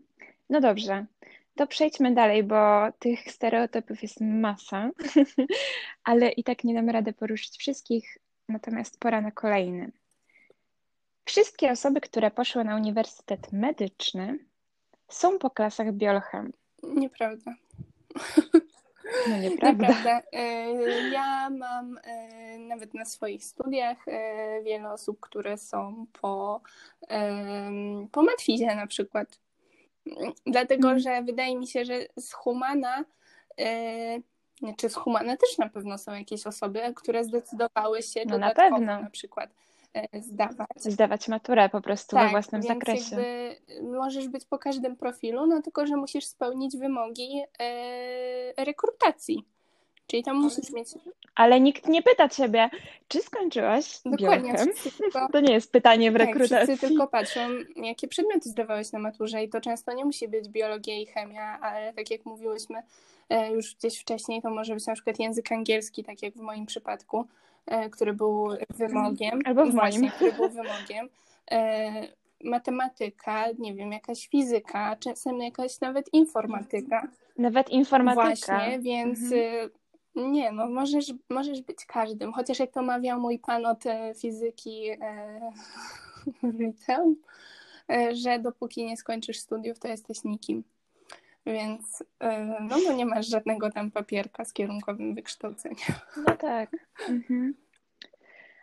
No 0.51 0.61
dobrze, 0.61 1.07
to 1.55 1.67
przejdźmy 1.67 2.15
dalej, 2.15 2.43
bo 2.43 2.93
tych 2.99 3.31
stereotypów 3.33 4.03
jest 4.03 4.21
masa, 4.21 4.91
ale 6.05 6.29
i 6.31 6.45
tak 6.45 6.65
nie 6.65 6.75
damy 6.75 6.93
rady 6.93 7.13
poruszyć 7.13 7.57
wszystkich, 7.59 8.19
natomiast 8.49 9.01
pora 9.01 9.21
na 9.21 9.31
kolejny. 9.31 9.93
Wszystkie 11.25 11.71
osoby, 11.71 12.01
które 12.01 12.31
poszły 12.31 12.65
na 12.65 12.77
Uniwersytet 12.77 13.53
Medyczny, 13.53 14.39
są 15.09 15.39
po 15.39 15.51
klasach 15.51 15.93
biolchem. 15.93 16.53
Nieprawda. 16.83 17.55
No 19.29 19.37
nieprawda. 19.43 19.89
Nieprawda. 19.89 20.23
E, 20.33 21.11
Ja 21.11 21.51
mam 21.51 21.99
e, 22.05 22.59
nawet 22.59 22.95
na 22.95 23.05
swoich 23.05 23.45
studiach 23.45 24.09
e, 24.09 24.63
wiele 24.63 24.93
osób, 24.93 25.21
które 25.21 25.59
są 25.59 26.07
po, 26.21 26.61
po 28.13 28.23
matwizie 28.23 28.75
na 28.75 28.87
przykład. 28.87 29.39
Dlatego, 30.47 30.89
Mm. 30.89 31.01
że 31.01 31.23
wydaje 31.23 31.57
mi 31.59 31.67
się, 31.67 31.85
że 31.85 31.95
z 32.17 32.33
Humana, 32.33 33.05
czy 34.77 34.89
z 34.89 34.95
Humana 34.95 35.37
też 35.37 35.59
na 35.59 35.69
pewno 35.69 35.99
są 35.99 36.15
jakieś 36.15 36.47
osoby, 36.47 36.81
które 36.97 37.25
zdecydowały 37.25 38.03
się 38.03 38.23
No 38.27 38.39
na 38.39 38.51
pewno. 38.55 38.79
na 38.81 39.11
przykład 39.11 39.51
zdawać. 40.21 40.69
Zdawać 40.77 41.29
maturę 41.29 41.69
po 41.69 41.81
prostu 41.81 42.17
we 42.17 42.23
Tak, 42.23 42.31
własnym 42.31 42.63
więc 42.63 42.75
zakresie. 42.75 43.17
jakby 43.17 43.57
możesz 43.83 44.29
być 44.29 44.45
po 44.45 44.59
każdym 44.59 44.97
profilu, 44.97 45.47
no 45.47 45.63
tylko, 45.63 45.87
że 45.87 45.97
musisz 45.97 46.25
spełnić 46.25 46.77
wymogi 46.77 47.43
e, 47.61 48.65
rekrutacji. 48.65 49.45
Czyli 50.07 50.23
tam 50.23 50.37
musisz 50.37 50.71
mieć 50.71 50.89
Ale 51.35 51.61
nikt 51.61 51.89
nie 51.89 52.03
pyta 52.03 52.29
ciebie, 52.29 52.71
czy 53.09 53.21
skończyłaś 53.21 54.01
dokładnie, 54.05 54.55
tylko, 54.99 55.29
To 55.33 55.41
nie 55.41 55.53
jest 55.53 55.73
pytanie 55.73 56.11
w 56.11 56.15
tak, 56.19 56.27
rekrutacji. 56.27 56.67
wszyscy 56.67 56.89
tylko 56.89 57.07
patrzą, 57.07 57.41
jakie 57.77 58.09
przedmioty 58.09 58.49
zdawałeś 58.49 58.93
na 58.93 58.99
maturze 58.99 59.43
i 59.45 59.49
to 59.49 59.61
często 59.61 59.93
nie 59.93 60.05
musi 60.05 60.29
być 60.29 60.49
biologia 60.49 60.95
i 61.01 61.07
chemia, 61.07 61.59
ale 61.61 61.93
tak 61.93 62.11
jak 62.11 62.25
mówiłyśmy 62.27 62.83
e, 63.29 63.53
już 63.53 63.75
gdzieś 63.75 63.99
wcześniej, 64.01 64.43
to 64.43 64.51
może 64.51 64.75
być 64.75 64.87
na 64.87 64.95
przykład 64.95 65.19
język 65.19 65.53
angielski, 65.53 66.05
tak 66.05 66.23
jak 66.23 66.35
w 66.35 66.41
moim 66.41 66.67
przypadku, 66.67 67.19
e, 67.21 67.25
który 67.93 68.13
był 68.15 68.49
wymogiem. 68.71 69.41
Albo 69.45 69.67
w 69.67 69.73
Właśnie, 69.73 70.01
moim. 70.01 70.13
który 70.13 70.33
był 70.33 70.49
wymogiem. 70.49 71.09
E, 71.51 71.93
matematyka, 72.45 73.45
nie 73.59 73.75
wiem, 73.75 73.93
jakaś 73.93 74.29
fizyka, 74.29 74.97
czasem 74.97 75.41
jakaś 75.41 75.81
nawet 75.81 76.15
informatyka. 76.15 77.09
Nawet 77.39 77.71
informatyka. 77.71 78.25
Właśnie, 78.27 78.79
więc 78.81 79.19
Mhm. 79.23 79.41
y, 79.43 79.71
nie, 80.31 80.53
no 80.53 80.69
możesz, 80.69 81.13
możesz 81.31 81.63
być 81.63 81.85
każdym. 81.87 82.33
Chociaż 82.33 82.59
jak 82.59 82.71
to 82.71 82.83
mawiał 82.83 83.21
mój 83.21 83.39
pan 83.39 83.67
od 83.67 83.87
e, 83.87 84.15
fizyki 84.15 84.91
e, 84.91 85.41
w 86.43 86.61
liceum, 86.61 87.17
e, 87.91 88.15
że 88.17 88.39
dopóki 88.39 88.85
nie 88.85 88.97
skończysz 88.97 89.39
studiów, 89.39 89.79
to 89.79 89.89
jesteś 89.89 90.25
nikim. 90.25 90.65
Więc 91.47 92.05
e, 92.21 92.59
no 92.61 92.93
nie 92.93 93.07
masz 93.07 93.27
żadnego 93.27 93.71
tam 93.71 93.91
papierka 93.91 94.45
z 94.45 94.53
kierunkowym 94.53 95.15
wykształceniem. 95.15 95.95
No 96.29 96.37
tak. 96.37 96.71
Mhm. 97.09 97.55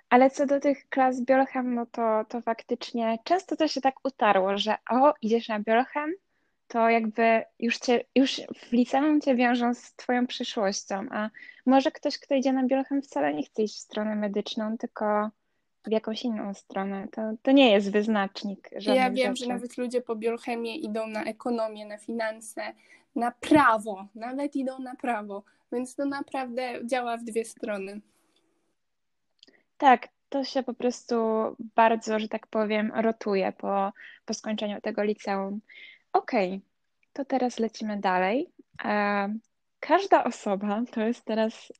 Ale 0.09 0.29
co 0.29 0.45
do 0.45 0.59
tych 0.59 0.89
klas 0.89 1.21
biolchem, 1.21 1.75
no 1.75 1.85
to, 1.85 2.25
to 2.29 2.41
faktycznie 2.41 3.19
często 3.23 3.55
to 3.55 3.67
się 3.67 3.81
tak 3.81 3.95
utarło, 4.03 4.57
że 4.57 4.75
o, 4.89 5.13
idziesz 5.21 5.47
na 5.47 5.59
biolchem, 5.59 6.13
to 6.67 6.89
jakby 6.89 7.43
już 7.59 7.77
cię, 7.77 8.03
już 8.15 8.41
w 8.55 8.71
liceum 8.71 9.21
cię 9.21 9.35
wiążą 9.35 9.73
z 9.73 9.95
twoją 9.95 10.27
przyszłością, 10.27 11.05
a 11.11 11.29
może 11.65 11.91
ktoś, 11.91 12.19
kto 12.19 12.35
idzie 12.35 12.53
na 12.53 12.67
biolchem 12.67 13.01
wcale 13.01 13.33
nie 13.33 13.43
chce 13.43 13.63
iść 13.63 13.75
w 13.75 13.79
stronę 13.79 14.15
medyczną, 14.15 14.77
tylko 14.77 15.29
w 15.87 15.91
jakąś 15.91 16.23
inną 16.23 16.53
stronę. 16.53 17.07
To, 17.11 17.21
to 17.41 17.51
nie 17.51 17.71
jest 17.71 17.91
wyznacznik 17.91 18.69
Ja 18.81 19.11
wiem, 19.11 19.35
rzeczy. 19.35 19.45
że 19.45 19.53
nawet 19.53 19.77
ludzie 19.77 20.01
po 20.01 20.15
biochemię 20.15 20.75
idą 20.75 21.07
na 21.07 21.23
ekonomię, 21.23 21.85
na 21.85 21.97
finanse, 21.97 22.61
na 23.15 23.31
prawo, 23.31 24.07
nawet 24.15 24.55
idą 24.55 24.79
na 24.79 24.95
prawo, 24.95 25.43
więc 25.71 25.95
to 25.95 26.05
naprawdę 26.05 26.73
działa 26.85 27.17
w 27.17 27.23
dwie 27.23 27.45
strony. 27.45 28.01
Tak, 29.77 30.07
to 30.29 30.43
się 30.43 30.63
po 30.63 30.73
prostu 30.73 31.15
bardzo, 31.75 32.19
że 32.19 32.27
tak 32.27 32.47
powiem, 32.47 32.91
rotuje 32.95 33.51
po, 33.51 33.91
po 34.25 34.33
skończeniu 34.33 34.81
tego 34.81 35.03
liceum. 35.03 35.61
Okej, 36.13 36.61
to 37.13 37.25
teraz 37.25 37.59
lecimy 37.59 37.97
dalej. 37.99 38.49
E, 38.85 39.33
Każda 39.79 40.23
osoba, 40.23 40.81
to 40.91 41.01
jest 41.01 41.25
teraz, 41.25 41.73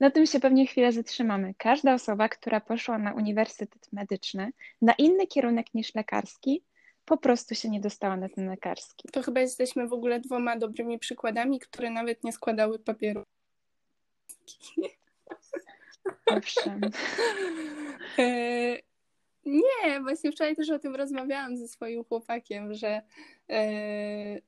na 0.00 0.10
tym 0.10 0.26
się 0.26 0.40
pewnie 0.40 0.66
chwilę 0.66 0.92
zatrzymamy. 0.92 1.54
Każda 1.58 1.94
osoba, 1.94 2.28
która 2.28 2.60
poszła 2.60 2.98
na 2.98 3.14
Uniwersytet 3.14 3.92
Medyczny, 3.92 4.52
na 4.82 4.92
inny 4.92 5.26
kierunek 5.26 5.74
niż 5.74 5.94
lekarski, 5.94 6.64
po 7.04 7.16
prostu 7.16 7.54
się 7.54 7.70
nie 7.70 7.80
dostała 7.80 8.16
na 8.16 8.28
ten 8.28 8.48
lekarski. 8.48 9.08
To 9.12 9.22
chyba 9.22 9.40
jesteśmy 9.40 9.88
w 9.88 9.92
ogóle 9.92 10.20
dwoma 10.20 10.56
dobrymi 10.56 10.98
przykładami, 10.98 11.60
które 11.60 11.90
nawet 11.90 12.24
nie 12.24 12.32
składały 12.32 12.78
papieru. 12.78 13.24
Owszem. 16.26 16.80
E, 18.18 18.78
Nie, 19.44 20.00
właśnie 20.02 20.32
wczoraj 20.32 20.56
też 20.56 20.70
o 20.70 20.78
tym 20.78 20.96
rozmawiałam 20.96 21.56
ze 21.56 21.68
swoim 21.68 22.04
chłopakiem, 22.04 22.74
że 22.74 23.02
e, 23.50 24.40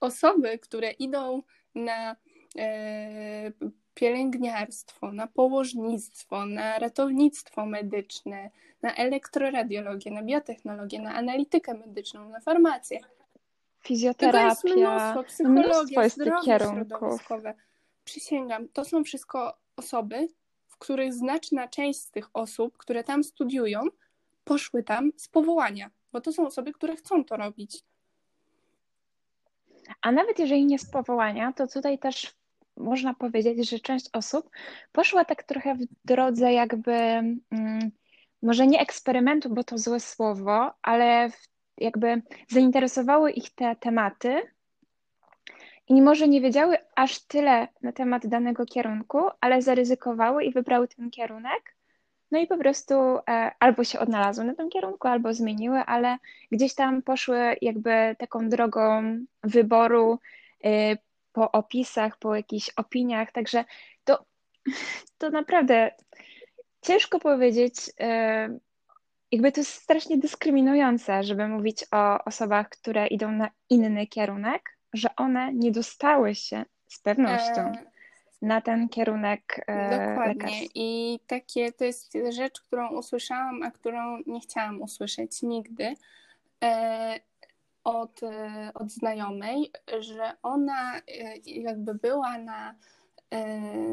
osoby, 0.00 0.58
które 0.58 0.90
idą 0.90 1.42
na 1.74 2.16
e, 2.58 3.52
pielęgniarstwo, 3.94 5.12
na 5.12 5.26
położnictwo, 5.26 6.46
na 6.46 6.78
ratownictwo 6.78 7.66
medyczne, 7.66 8.50
na 8.82 8.94
elektroradiologię, 8.94 10.10
na 10.10 10.22
biotechnologię, 10.22 11.00
na 11.00 11.14
analitykę 11.14 11.74
medyczną, 11.74 12.28
na 12.28 12.40
farmację. 12.40 13.00
Tego 13.00 14.38
jest 14.38 14.62
Fizjoterapia, 14.62 14.74
mnóstwo, 14.76 15.24
psychologia, 15.24 16.02
mnóstwo 16.02 16.08
zdrowie 16.08 16.58
środowiskowe. 16.58 17.54
Przysięgam, 18.04 18.68
to 18.68 18.84
są 18.84 19.04
wszystko 19.04 19.56
osoby, 19.76 20.28
w 20.66 20.76
których 20.78 21.14
znaczna 21.14 21.68
część 21.68 22.00
z 22.00 22.10
tych 22.10 22.30
osób, 22.32 22.76
które 22.76 23.04
tam 23.04 23.24
studiują, 23.24 23.80
poszły 24.44 24.82
tam 24.82 25.12
z 25.16 25.28
powołania, 25.28 25.90
bo 26.12 26.20
to 26.20 26.32
są 26.32 26.46
osoby, 26.46 26.72
które 26.72 26.96
chcą 26.96 27.24
to 27.24 27.36
robić. 27.36 27.84
A 30.02 30.12
nawet 30.12 30.38
jeżeli 30.38 30.66
nie 30.66 30.78
z 30.78 30.90
powołania, 30.90 31.52
to 31.52 31.66
tutaj 31.66 31.98
też 31.98 32.34
można 32.80 33.14
powiedzieć, 33.14 33.70
że 33.70 33.78
część 33.78 34.06
osób 34.12 34.50
poszła 34.92 35.24
tak 35.24 35.42
trochę 35.42 35.74
w 35.74 35.84
drodze 36.04 36.52
jakby, 36.52 36.92
mm, 36.92 37.90
może 38.42 38.66
nie 38.66 38.80
eksperymentu, 38.80 39.54
bo 39.54 39.64
to 39.64 39.78
złe 39.78 40.00
słowo, 40.00 40.72
ale 40.82 41.30
jakby 41.78 42.22
zainteresowały 42.48 43.30
ich 43.30 43.54
te 43.54 43.76
tematy 43.76 44.42
i 45.88 46.02
może 46.02 46.28
nie 46.28 46.40
wiedziały 46.40 46.76
aż 46.96 47.18
tyle 47.18 47.68
na 47.82 47.92
temat 47.92 48.26
danego 48.26 48.66
kierunku, 48.66 49.18
ale 49.40 49.62
zaryzykowały 49.62 50.44
i 50.44 50.52
wybrały 50.52 50.88
ten 50.88 51.10
kierunek. 51.10 51.74
No 52.30 52.38
i 52.38 52.46
po 52.46 52.58
prostu 52.58 52.94
e, 52.94 53.50
albo 53.60 53.84
się 53.84 53.98
odnalazły 53.98 54.44
na 54.44 54.54
tym 54.54 54.70
kierunku, 54.70 55.08
albo 55.08 55.34
zmieniły, 55.34 55.78
ale 55.78 56.16
gdzieś 56.52 56.74
tam 56.74 57.02
poszły 57.02 57.56
jakby 57.62 58.16
taką 58.18 58.48
drogą 58.48 59.02
wyboru 59.42 60.18
y, 60.64 60.98
po 61.32 61.52
opisach, 61.52 62.18
po 62.18 62.36
jakichś 62.36 62.70
opiniach, 62.76 63.32
także 63.32 63.64
to, 64.04 64.24
to 65.18 65.30
naprawdę 65.30 65.90
ciężko 66.82 67.18
powiedzieć, 67.18 67.74
y, 67.88 68.60
jakby 69.32 69.52
to 69.52 69.60
jest 69.60 69.72
strasznie 69.72 70.18
dyskryminujące, 70.18 71.22
żeby 71.22 71.48
mówić 71.48 71.84
o 71.92 72.24
osobach, 72.24 72.68
które 72.68 73.06
idą 73.06 73.32
na 73.32 73.50
inny 73.70 74.06
kierunek, 74.06 74.76
że 74.92 75.08
one 75.16 75.52
nie 75.52 75.72
dostały 75.72 76.34
się 76.34 76.64
z 76.86 77.00
pewnością 77.00 77.60
E, 77.60 77.84
na 78.42 78.60
ten 78.60 78.88
kierunek 78.88 79.64
e, 79.66 79.90
Dokładnie. 79.90 80.66
I 80.74 81.20
takie 81.26 81.72
to 81.72 81.84
jest 81.84 82.18
rzecz, 82.30 82.60
którą 82.60 82.88
usłyszałam, 82.88 83.62
a 83.62 83.70
którą 83.70 84.22
nie 84.26 84.40
chciałam 84.40 84.82
usłyszeć 84.82 85.42
nigdy. 85.42 85.94
E, 87.84 87.90
od, 87.90 88.20
od 88.74 88.90
znajomej, 88.90 89.72
że 90.00 90.32
ona 90.42 91.00
jakby 91.46 91.94
była 91.94 92.38
na, 92.38 92.74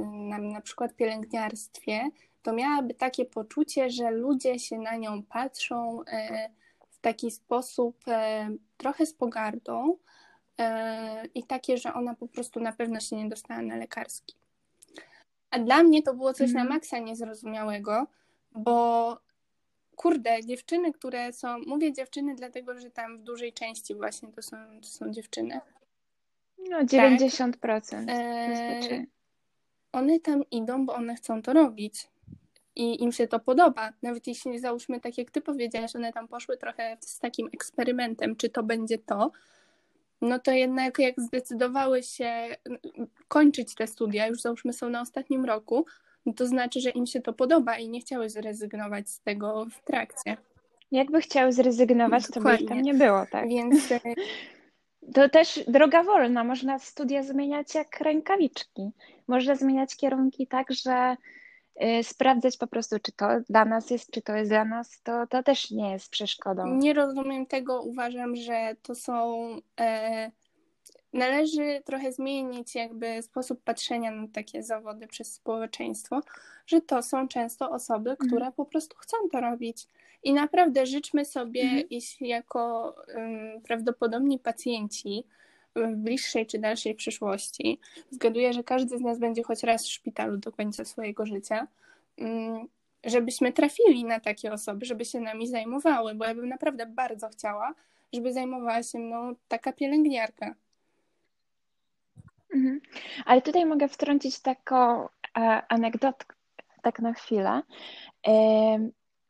na 0.04 0.38
na 0.38 0.62
przykład 0.62 0.96
pielęgniarstwie, 0.96 2.10
to 2.44 2.54
miałaby 2.54 2.94
takie 2.94 3.26
poczucie, 3.26 3.90
że 3.90 4.12
ludzie 4.12 4.60
się 4.60 4.78
na 4.78 4.96
nią 4.96 5.24
patrzą 5.24 6.04
w 6.90 7.00
taki 7.00 7.32
sposób 7.32 8.04
trochę 8.78 9.06
z 9.06 9.14
pogardą 9.14 9.98
i 11.36 11.44
takie, 11.44 11.78
że 11.78 11.94
ona 11.94 12.16
po 12.16 12.28
prostu 12.28 12.60
na 12.60 12.72
pewno 12.72 13.00
się 13.00 13.16
nie 13.16 13.30
dostała 13.30 13.62
na 13.62 13.76
lekarski. 13.76 14.36
A 15.52 15.60
dla 15.60 15.84
mnie 15.84 16.04
to 16.04 16.14
było 16.14 16.34
coś 16.34 16.50
mhm. 16.50 16.68
na 16.68 16.74
maksa 16.74 17.00
niezrozumiałego, 17.00 18.08
bo 18.52 19.18
kurde, 19.98 20.46
dziewczyny, 20.46 20.94
które 20.94 21.34
są, 21.34 21.60
mówię 21.60 21.94
dziewczyny, 21.94 22.36
dlatego 22.36 22.80
że 22.80 22.92
tam 22.92 23.18
w 23.18 23.24
dużej 23.24 23.54
części 23.54 23.96
właśnie 23.96 24.32
to 24.32 24.42
są, 24.42 24.58
to 24.82 24.88
są 24.88 25.12
dziewczyny. 25.12 25.60
No, 26.70 26.78
90%. 26.78 27.54
Tak. 27.62 27.92
E, 28.10 29.06
one 29.92 30.20
tam 30.20 30.44
idą, 30.52 30.86
bo 30.86 30.94
one 30.94 31.16
chcą 31.16 31.42
to 31.42 31.54
robić. 31.54 32.08
I 32.76 33.04
im 33.04 33.12
się 33.12 33.28
to 33.28 33.40
podoba. 33.40 33.94
Nawet 34.02 34.28
jeśli 34.28 34.60
załóżmy, 34.60 35.00
tak 35.00 35.18
jak 35.18 35.32
ty 35.32 35.42
powiedziałaś, 35.42 35.96
one 35.96 36.14
tam 36.14 36.28
poszły 36.28 36.58
trochę 36.58 36.98
z 37.00 37.20
takim 37.20 37.50
eksperymentem, 37.54 38.36
czy 38.36 38.50
to 38.50 38.64
będzie 38.64 38.98
to, 38.98 39.32
no 40.22 40.40
to 40.40 40.52
jednak 40.52 41.00
jak 41.00 41.22
zdecydowały 41.22 42.04
się 42.04 42.56
kończyć 43.28 43.76
te 43.76 43.88
studia, 43.88 44.28
już 44.28 44.42
załóżmy 44.42 44.74
są 44.74 44.90
na 44.90 45.02
ostatnim 45.02 45.46
roku, 45.46 45.86
no 46.28 46.34
to 46.34 46.48
znaczy, 46.48 46.82
że 46.82 46.90
im 46.90 47.06
się 47.06 47.22
to 47.22 47.34
podoba 47.34 47.78
i 47.78 47.90
nie 47.90 48.00
chciały 48.00 48.30
zrezygnować 48.30 49.10
z 49.10 49.22
tego 49.22 49.66
w 49.72 49.84
trakcie. 49.84 50.38
Jakby 50.92 51.22
chciały 51.22 51.52
zrezygnować, 51.52 52.28
to 52.28 52.42
by 52.42 52.58
tam 52.58 52.82
nie 52.82 52.94
było, 52.94 53.26
tak? 53.32 53.50
Więc 53.50 53.92
e, 53.92 54.00
to 55.16 55.30
też 55.30 55.60
droga 55.68 56.04
wolna. 56.04 56.44
Można 56.44 56.80
studia 56.80 57.24
zmieniać 57.24 57.76
jak 57.76 58.00
rękawiczki. 58.00 58.92
Można 59.28 59.56
zmieniać 59.56 59.96
kierunki 59.96 60.48
tak, 60.48 60.68
że 60.74 61.18
y, 61.84 62.04
sprawdzać 62.04 62.58
po 62.58 62.68
prostu, 62.68 62.96
czy 63.00 63.12
to 63.12 63.28
dla 63.50 63.66
nas 63.66 63.90
jest, 63.90 64.12
czy 64.12 64.22
to 64.22 64.36
jest 64.36 64.52
dla 64.52 64.66
nas, 64.66 65.02
to, 65.02 65.28
to 65.28 65.44
też 65.44 65.72
nie 65.72 65.92
jest 65.92 66.10
przeszkodą. 66.10 66.76
Nie 66.76 66.94
rozumiem 66.94 67.46
tego. 67.46 67.82
Uważam, 67.82 68.36
że 68.36 68.76
to 68.82 68.96
są 68.96 69.46
e, 69.80 70.32
należy 71.18 71.82
trochę 71.86 72.12
zmienić 72.12 72.76
jakby 72.76 73.22
sposób 73.22 73.64
patrzenia 73.64 74.12
na 74.12 74.28
takie 74.28 74.64
zawody 74.64 75.08
przez 75.08 75.34
społeczeństwo, 75.34 76.22
że 76.68 76.82
to 76.82 77.04
są 77.04 77.28
często 77.28 77.72
osoby, 77.72 78.10
mhm. 78.10 78.30
które 78.30 78.52
po 78.52 78.66
prostu 78.66 78.98
chcą 78.98 79.18
to 79.32 79.42
robić. 79.42 79.88
I 80.24 80.34
naprawdę 80.34 80.86
życzmy 80.86 81.26
sobie, 81.26 81.62
mhm. 81.62 81.84
jeśli 81.90 82.28
jako 82.28 82.96
um, 83.16 83.62
prawdopodobni 83.62 84.40
pacjenci 84.40 85.24
w 85.76 85.96
bliższej 85.96 86.46
czy 86.46 86.60
dalszej 86.60 86.96
przyszłości, 86.96 87.80
zgaduję, 88.12 88.54
że 88.54 88.64
każdy 88.64 88.98
z 88.98 89.02
nas 89.02 89.20
będzie 89.20 89.44
choć 89.44 89.64
raz 89.64 89.86
w 89.86 89.92
szpitalu 89.92 90.38
do 90.38 90.52
końca 90.52 90.86
swojego 90.86 91.26
życia, 91.26 91.68
żebyśmy 93.06 93.54
trafili 93.54 94.06
na 94.06 94.20
takie 94.20 94.54
osoby, 94.54 94.86
żeby 94.86 95.06
się 95.06 95.20
nami 95.20 95.48
zajmowały, 95.48 96.16
bo 96.16 96.26
ja 96.26 96.36
bym 96.36 96.50
naprawdę 96.50 96.86
bardzo 96.86 97.30
chciała, 97.30 97.74
żeby 98.14 98.34
zajmowała 98.34 98.84
się 98.84 99.00
mną 99.00 99.36
taka 99.48 99.74
pielęgniarka. 99.74 100.56
Mhm. 102.54 102.82
Ale 103.26 103.42
tutaj 103.42 103.66
mogę 103.66 103.88
wtrącić 103.88 104.40
taką 104.40 105.06
e, 105.06 105.10
anegdotkę, 105.70 106.36
tak 106.82 107.00
na 107.00 107.14
chwilę, 107.14 107.62
e, 108.28 108.32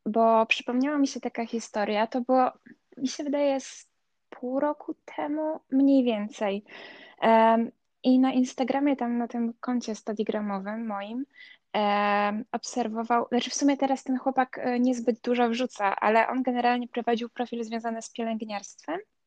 bo 0.06 0.46
przypomniała 0.46 0.98
mi 0.98 1.06
się 1.06 1.20
taka 1.20 1.46
historia. 1.46 2.06
To 2.06 2.20
było, 2.20 2.52
mi 2.96 3.08
się 3.08 3.24
wydaje, 3.24 3.60
z 3.60 3.88
pół 4.30 4.60
roku 4.60 4.94
temu, 5.16 5.60
mniej 5.70 6.04
więcej. 6.04 6.64
E, 7.22 7.58
I 8.02 8.18
na 8.18 8.32
Instagramie, 8.32 8.96
tam 8.96 9.18
na 9.18 9.28
tym 9.28 9.54
koncie 9.60 9.94
stadigramowym 9.94 10.86
moim, 10.86 11.26
obserwował, 12.52 13.26
znaczy 13.28 13.50
w 13.50 13.54
sumie 13.54 13.76
teraz 13.76 14.04
ten 14.04 14.18
chłopak 14.18 14.60
niezbyt 14.80 15.20
dużo 15.20 15.48
wrzuca, 15.48 15.96
ale 15.96 16.28
on 16.28 16.42
generalnie 16.42 16.88
prowadził 16.88 17.28
profil 17.28 17.64
związany 17.64 18.02
z 18.02 18.10
pielęgniarstwem 18.10 18.98
E, 18.98 19.17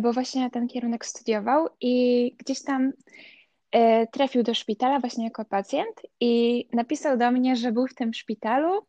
bo 0.00 0.12
właśnie 0.12 0.42
na 0.42 0.50
ten 0.50 0.68
kierunek 0.68 1.06
studiował 1.06 1.68
i 1.80 2.36
gdzieś 2.38 2.62
tam 2.62 2.92
e, 3.72 4.06
trafił 4.06 4.42
do 4.42 4.54
szpitala 4.54 5.00
właśnie 5.00 5.24
jako 5.24 5.44
pacjent 5.44 6.02
i 6.20 6.64
napisał 6.72 7.18
do 7.18 7.30
mnie, 7.30 7.56
że 7.56 7.72
był 7.72 7.86
w 7.86 7.94
tym 7.94 8.14
szpitalu 8.14 8.86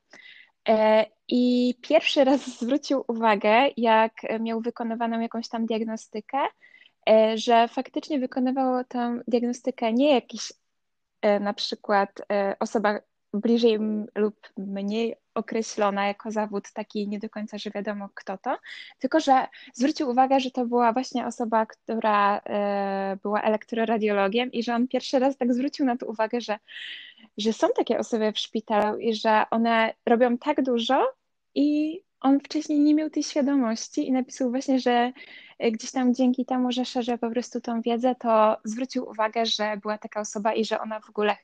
e, 0.69 1.05
i 1.27 1.75
pierwszy 1.81 2.23
raz 2.23 2.47
zwrócił 2.59 3.03
uwagę, 3.07 3.69
jak 3.77 4.13
miał 4.39 4.61
wykonywaną 4.61 5.19
jakąś 5.19 5.49
tam 5.49 5.65
diagnostykę, 5.65 6.37
że 7.35 7.67
faktycznie 7.67 8.19
wykonywało 8.19 8.83
tę 8.83 9.19
diagnostykę 9.27 9.93
nie 9.93 10.13
jakiś 10.13 10.53
na 11.39 11.53
przykład 11.53 12.21
osoba 12.59 12.99
bliżej 13.35 13.79
lub 14.15 14.35
mniej 14.57 15.15
określona 15.33 16.07
jako 16.07 16.31
zawód 16.31 16.71
taki 16.71 17.07
nie 17.07 17.19
do 17.19 17.29
końca, 17.29 17.57
że 17.57 17.71
wiadomo 17.71 18.09
kto 18.13 18.37
to, 18.37 18.57
tylko 18.99 19.19
że 19.19 19.47
zwrócił 19.73 20.09
uwagę, 20.09 20.39
że 20.39 20.51
to 20.51 20.65
była 20.65 20.93
właśnie 20.93 21.25
osoba, 21.25 21.65
która 21.65 22.37
e, 22.45 23.17
była 23.23 23.41
elektroradiologiem 23.41 24.51
i 24.51 24.63
że 24.63 24.75
on 24.75 24.87
pierwszy 24.87 25.19
raz 25.19 25.37
tak 25.37 25.53
zwrócił 25.53 25.85
na 25.85 25.97
to 25.97 26.05
uwagę, 26.05 26.41
że, 26.41 26.59
że 27.37 27.53
są 27.53 27.67
takie 27.75 27.99
osoby 27.99 28.31
w 28.31 28.39
szpitalu 28.39 28.97
i 28.97 29.13
że 29.13 29.43
one 29.51 29.93
robią 30.05 30.37
tak 30.37 30.63
dużo 30.63 31.13
i 31.55 31.99
on 32.19 32.39
wcześniej 32.39 32.79
nie 32.79 32.95
miał 32.95 33.09
tej 33.09 33.23
świadomości 33.23 34.07
i 34.07 34.11
napisał 34.11 34.49
właśnie, 34.49 34.79
że 34.79 35.11
gdzieś 35.71 35.91
tam 35.91 36.13
dzięki 36.13 36.45
temu, 36.45 36.71
że 36.71 36.85
szerzy 36.85 37.17
po 37.17 37.29
prostu 37.29 37.61
tą 37.61 37.81
wiedzę, 37.81 38.15
to 38.15 38.57
zwrócił 38.63 39.09
uwagę, 39.09 39.45
że 39.45 39.77
była 39.81 39.97
taka 39.97 40.19
osoba 40.19 40.53
i 40.53 40.65
że 40.65 40.81
ona 40.81 40.99
w 40.99 41.09
ogóle 41.09 41.37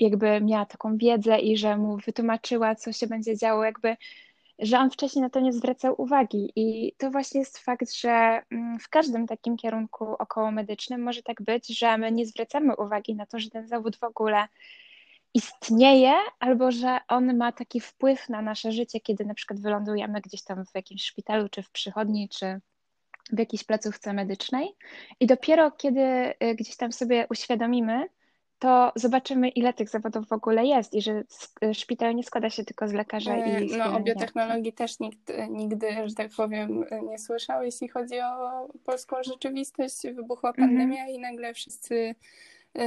jakby 0.00 0.40
miała 0.40 0.66
taką 0.66 0.96
wiedzę 0.96 1.38
i 1.38 1.56
że 1.56 1.76
mu 1.76 1.96
wytłumaczyła, 1.96 2.74
co 2.74 2.92
się 2.92 3.06
będzie 3.06 3.36
działo, 3.36 3.64
jakby, 3.64 3.96
że 4.58 4.78
on 4.78 4.90
wcześniej 4.90 5.22
na 5.22 5.30
to 5.30 5.40
nie 5.40 5.52
zwracał 5.52 5.94
uwagi. 5.98 6.52
I 6.56 6.92
to 6.98 7.10
właśnie 7.10 7.40
jest 7.40 7.58
fakt, 7.58 7.92
że 7.94 8.42
mm, 8.50 8.78
w 8.78 8.88
każdym 8.88 9.26
takim 9.26 9.56
kierunku 9.56 10.04
około 10.18 10.50
medycznym 10.50 11.02
może 11.02 11.22
tak 11.22 11.42
być, 11.42 11.78
że 11.78 11.98
my 11.98 12.12
nie 12.12 12.26
zwracamy 12.26 12.76
uwagi 12.76 13.14
na 13.14 13.26
to, 13.26 13.38
że 13.38 13.50
ten 13.50 13.66
zawód 13.66 13.96
w 13.96 14.04
ogóle 14.04 14.48
istnieje, 15.34 16.14
albo 16.38 16.72
że 16.72 16.98
on 17.08 17.36
ma 17.36 17.52
taki 17.52 17.80
wpływ 17.80 18.28
na 18.28 18.42
nasze 18.42 18.72
życie, 18.72 19.00
kiedy 19.00 19.24
na 19.24 19.34
przykład 19.34 19.60
wylądujemy 19.60 20.20
gdzieś 20.20 20.42
tam 20.42 20.66
w 20.66 20.74
jakimś 20.74 21.04
szpitalu, 21.04 21.48
czy 21.48 21.62
w 21.62 21.70
przychodni, 21.70 22.28
czy 22.28 22.60
w 23.32 23.38
jakiejś 23.38 23.64
placówce 23.64 24.12
medycznej. 24.12 24.74
I 25.20 25.26
dopiero 25.26 25.70
kiedy 25.70 26.00
y, 26.00 26.54
gdzieś 26.54 26.76
tam 26.76 26.92
sobie 26.92 27.26
uświadomimy, 27.30 28.08
to 28.58 28.92
zobaczymy, 28.96 29.48
ile 29.48 29.72
tych 29.72 29.88
zawodów 29.88 30.28
w 30.28 30.32
ogóle 30.32 30.64
jest 30.64 30.94
i 30.94 31.02
że 31.02 31.24
szpital 31.72 32.14
nie 32.14 32.24
składa 32.24 32.50
się 32.50 32.64
tylko 32.64 32.88
z 32.88 32.92
lekarza 32.92 33.36
i 33.36 33.68
z 33.68 33.76
No, 33.76 33.96
o 33.96 34.00
biotechnologii 34.00 34.72
też 34.72 35.00
nikt 35.00 35.32
nigdy, 35.50 35.86
że 36.04 36.14
tak 36.14 36.30
powiem, 36.36 36.84
nie 37.10 37.18
słyszał, 37.18 37.62
jeśli 37.62 37.88
chodzi 37.88 38.20
o 38.20 38.68
polską 38.84 39.16
rzeczywistość. 39.22 40.02
Wybuchła 40.14 40.50
mhm. 40.50 40.68
pandemia 40.68 41.02
mm 41.02 41.12
-hmm. 41.12 41.16
i 41.16 41.20
nagle 41.20 41.54
wszyscy 41.54 42.14
yy. 42.74 42.84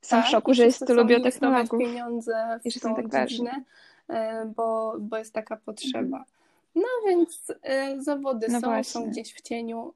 Są 0.00 0.16
tak, 0.16 0.26
w 0.26 0.28
szoku, 0.28 0.54
że 0.54 0.64
jest 0.64 0.86
tylu 0.86 1.04
biotechnologów. 1.04 1.80
pieniądze 1.80 2.58
w 2.62 2.66
I 2.66 2.70
że 2.70 2.80
są 2.80 2.94
tak 2.94 3.08
ważne. 3.08 3.64
E, 4.08 4.46
bo, 4.56 4.96
bo 5.00 5.16
jest 5.16 5.32
taka 5.32 5.56
potrzeba. 5.56 6.18
-hmm. 6.18 6.34
No 6.74 6.88
więc 7.08 7.50
y, 7.50 8.02
zawody 8.02 8.46
no 8.48 8.60
są, 8.60 8.66
właśnie. 8.66 8.84
są 8.84 9.10
gdzieś 9.10 9.34
w 9.34 9.40
cieniu. 9.40 9.94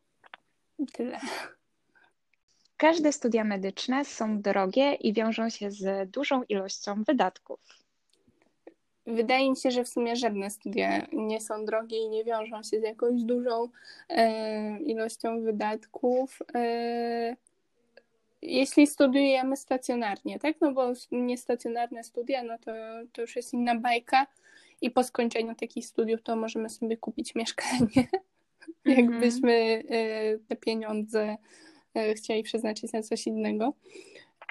Tyle. 0.92 1.20
Każde 2.78 3.12
studia 3.12 3.44
medyczne 3.44 4.04
są 4.04 4.42
drogie 4.42 4.94
i 4.94 5.12
wiążą 5.12 5.50
się 5.50 5.70
z 5.70 6.10
dużą 6.10 6.42
ilością 6.42 7.04
wydatków. 7.04 7.60
Wydaje 9.06 9.50
mi 9.50 9.56
się, 9.56 9.70
że 9.70 9.84
w 9.84 9.88
sumie 9.88 10.16
żadne 10.16 10.50
studia 10.50 11.06
nie 11.12 11.40
są 11.40 11.64
drogie 11.64 11.98
i 11.98 12.08
nie 12.08 12.24
wiążą 12.24 12.62
się 12.62 12.80
z 12.80 12.82
jakąś 12.82 13.22
dużą 13.22 13.68
e, 14.08 14.80
ilością 14.80 15.42
wydatków. 15.42 16.38
E, 16.54 17.36
jeśli 18.42 18.86
studiujemy 18.86 19.56
stacjonarnie, 19.56 20.38
tak? 20.38 20.56
No 20.60 20.72
bo 20.72 20.92
niestacjonarne 21.12 22.04
studia, 22.04 22.42
no 22.42 22.58
to, 22.58 22.72
to 23.12 23.20
już 23.20 23.36
jest 23.36 23.54
inna 23.54 23.74
bajka 23.74 24.26
i 24.80 24.90
po 24.90 25.04
skończeniu 25.04 25.54
takich 25.54 25.86
studiów 25.86 26.22
to 26.22 26.36
możemy 26.36 26.70
sobie 26.70 26.96
kupić 26.96 27.34
mieszkanie, 27.34 27.78
mm 28.84 28.96
-hmm. 28.96 29.00
jakbyśmy 29.00 29.82
e, 29.88 30.38
te 30.38 30.56
pieniądze 30.56 31.36
chcieli 32.16 32.42
przeznaczyć 32.42 32.92
na 32.92 33.02
coś 33.02 33.26
innego. 33.26 33.74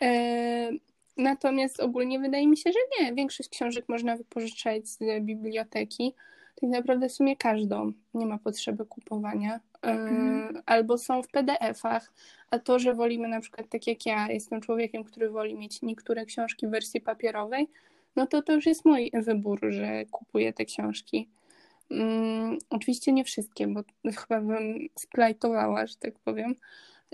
E, 0.01 0.69
natomiast 1.17 1.79
ogólnie 1.79 2.19
wydaje 2.19 2.47
mi 2.47 2.57
się, 2.57 2.71
że 2.71 2.79
nie. 2.99 3.13
Większość 3.13 3.49
książek 3.49 3.85
można 3.89 4.17
wypożyczać 4.17 4.87
z 4.87 4.99
biblioteki. 5.21 6.13
Tak 6.61 6.69
naprawdę 6.69 7.09
w 7.09 7.11
sumie 7.11 7.35
każdą. 7.35 7.91
Nie 8.13 8.25
ma 8.25 8.37
potrzeby 8.37 8.85
kupowania. 8.85 9.59
Mm. 9.81 10.61
Albo 10.65 10.97
są 10.97 11.23
w 11.23 11.27
PDF-ach. 11.27 12.13
A 12.51 12.59
to, 12.59 12.79
że 12.79 12.93
wolimy 12.93 13.27
na 13.27 13.41
przykład, 13.41 13.69
tak 13.69 13.87
jak 13.87 14.05
ja, 14.05 14.31
jestem 14.31 14.61
człowiekiem, 14.61 15.03
który 15.03 15.29
woli 15.29 15.55
mieć 15.55 15.81
niektóre 15.81 16.25
książki 16.25 16.67
w 16.67 16.69
wersji 16.69 17.01
papierowej, 17.01 17.67
no 18.15 18.27
to 18.27 18.41
to 18.41 18.53
już 18.53 18.65
jest 18.65 18.85
mój 18.85 19.11
wybór, 19.13 19.59
że 19.69 20.05
kupuję 20.05 20.53
te 20.53 20.65
książki. 20.65 21.29
Um, 21.89 22.57
oczywiście 22.69 23.11
nie 23.13 23.23
wszystkie, 23.23 23.67
bo 23.67 23.81
chyba 24.17 24.41
bym 24.41 24.87
splajtowała, 24.99 25.87
że 25.87 25.95
tak 25.95 26.13
powiem. 26.19 26.55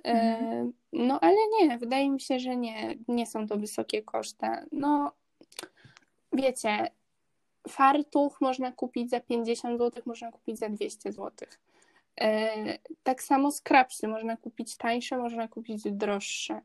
E, 0.06 0.12
mhm. 0.12 0.74
no 0.94 1.20
ale 1.20 1.36
nie, 1.60 1.78
wydaje 1.78 2.10
mi 2.10 2.22
się, 2.22 2.40
że 2.40 2.56
nie, 2.56 2.96
nie 3.08 3.26
są 3.26 3.48
to 3.48 3.58
wysokie 3.58 4.02
koszty. 4.02 4.48
No 4.72 5.12
wiecie, 6.34 6.88
fartuch 7.70 8.42
można 8.42 8.72
kupić 8.72 9.10
za 9.10 9.20
50 9.20 9.80
zł, 9.80 10.04
można 10.06 10.32
kupić 10.32 10.60
za 10.60 10.70
200 10.70 11.12
zł. 11.12 11.32
E, 12.22 12.78
tak 13.04 13.24
samo 13.24 13.52
skrapsy 13.52 14.08
można 14.08 14.38
kupić 14.38 14.78
tańsze, 14.78 15.18
można 15.18 15.48
kupić 15.48 15.84
droższe. 15.84 16.62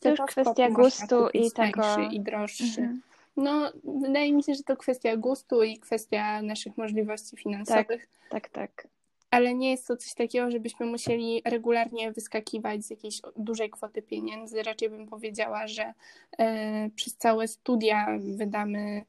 To 0.00 0.10
już 0.10 0.20
kwestia 0.20 0.70
gustu 0.70 1.28
i 1.28 1.50
tego. 1.50 1.82
i 2.10 2.20
droższy. 2.20 2.64
Mhm. 2.64 3.02
No, 3.36 3.72
wydaje 3.84 4.32
mi 4.32 4.42
się, 4.42 4.54
że 4.54 4.62
to 4.62 4.76
kwestia 4.76 5.16
gustu 5.16 5.62
i 5.62 5.78
kwestia 5.78 6.42
naszych 6.42 6.76
możliwości 6.76 7.36
finansowych. 7.36 8.08
Tak, 8.30 8.42
tak, 8.42 8.48
tak. 8.48 8.88
Ale 9.36 9.54
nie 9.54 9.70
jest 9.70 9.86
to 9.86 9.96
coś 9.96 10.14
takiego, 10.14 10.50
żebyśmy 10.50 10.86
musieli 10.86 11.42
regularnie 11.44 12.12
wyskakiwać 12.12 12.84
z 12.84 12.90
jakiejś 12.90 13.20
dużej 13.36 13.70
kwoty 13.70 14.02
pieniędzy. 14.02 14.62
Raczej 14.62 14.90
bym 14.90 15.06
powiedziała, 15.06 15.66
że 15.66 15.94
e, 16.38 16.90
przez 16.90 17.16
całe 17.16 17.48
studia 17.48 18.18
wydamy 18.18 19.04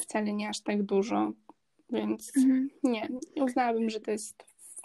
wcale 0.00 0.32
nie 0.32 0.48
aż 0.48 0.60
tak 0.60 0.82
dużo. 0.82 1.32
Więc 1.90 2.36
mhm. 2.36 2.70
nie, 2.82 3.08
uznałabym, 3.42 3.90
że 3.90 4.00
to 4.00 4.10
jest 4.10 4.44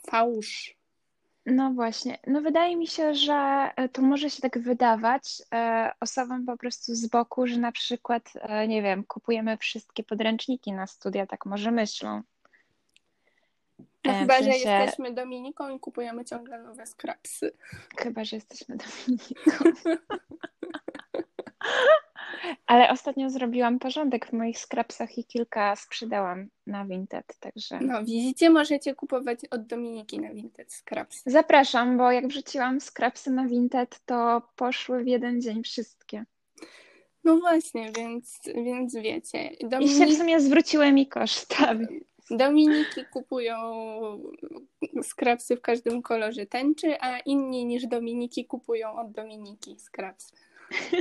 fałsz. 0.10 0.78
No 1.46 1.74
właśnie. 1.74 2.18
No 2.28 2.42
wydaje 2.42 2.76
mi 2.76 2.88
się, 2.88 3.14
że 3.14 3.70
e, 3.76 3.90
to 3.90 4.02
może 4.02 4.30
się 4.30 4.42
tak 4.42 4.60
wydawać 4.60 5.42
e, 5.54 5.92
osobom 6.00 6.46
po 6.46 6.58
prostu 6.58 6.96
z 6.96 7.08
boku, 7.08 7.48
że 7.48 7.58
na 7.58 7.72
przykład, 7.72 8.34
nie 8.68 8.82
wiem, 8.82 9.04
kupujemy 9.04 9.58
wszystkie 9.58 10.04
podręczniki 10.04 10.74
na 10.74 10.88
studia, 10.88 11.26
tak 11.26 11.46
może 11.46 11.72
myślą. 11.72 12.22
No 14.06 14.14
chyba, 14.14 14.34
sensie... 14.34 14.60
że 14.60 14.70
jesteśmy 14.70 15.14
Dominiką 15.14 15.70
i 15.70 15.80
kupujemy 15.80 16.26
ciągle 16.26 16.62
nowe 16.64 16.86
skrapsy. 16.86 17.52
Chyba, 17.98 18.24
że 18.24 18.36
jesteśmy 18.36 18.78
Dominiką. 19.08 19.72
Ale 22.66 22.90
ostatnio 22.90 23.30
zrobiłam 23.30 23.80
porządek 23.80 24.26
w 24.26 24.34
moich 24.34 24.60
skrapsach 24.60 25.18
i 25.18 25.26
kilka 25.26 25.76
sprzedałam 25.76 26.48
na 26.68 26.86
Vinted, 26.86 27.40
także... 27.40 27.80
No 27.80 28.04
widzicie, 28.04 28.50
możecie 28.50 28.96
kupować 28.96 29.40
od 29.52 29.68
Dominiki 29.68 30.20
na 30.20 30.34
Vinted 30.34 30.74
scraps. 30.74 31.24
Zapraszam, 31.26 31.98
bo 31.98 32.12
jak 32.12 32.28
wrzuciłam 32.28 32.82
skrapsy 32.82 33.32
na 33.32 33.48
Vinted, 33.48 34.00
to 34.06 34.42
poszły 34.56 35.04
w 35.04 35.08
jeden 35.08 35.42
dzień 35.42 35.64
wszystkie. 35.64 36.26
No 37.24 37.38
właśnie, 37.40 37.92
więc, 37.92 38.40
więc 38.56 38.96
wiecie. 38.96 39.50
Dominik... 39.62 39.96
I 39.96 39.98
się 39.98 40.06
w 40.06 40.18
sumie 40.18 40.40
zwróciły 40.40 40.92
mi 40.92 41.08
kosztami. 41.08 41.88
Dominiki 42.32 43.06
kupują 43.14 43.58
skrapsy 45.04 45.56
w 45.56 45.62
każdym 45.62 46.02
kolorze 46.02 46.46
tęczy, 46.46 47.02
a 47.02 47.20
inni 47.20 47.66
niż 47.66 47.88
Dominiki 47.88 48.46
kupują 48.46 48.96
od 48.96 49.12
Dominiki 49.12 49.80
skrapsy. 49.80 50.36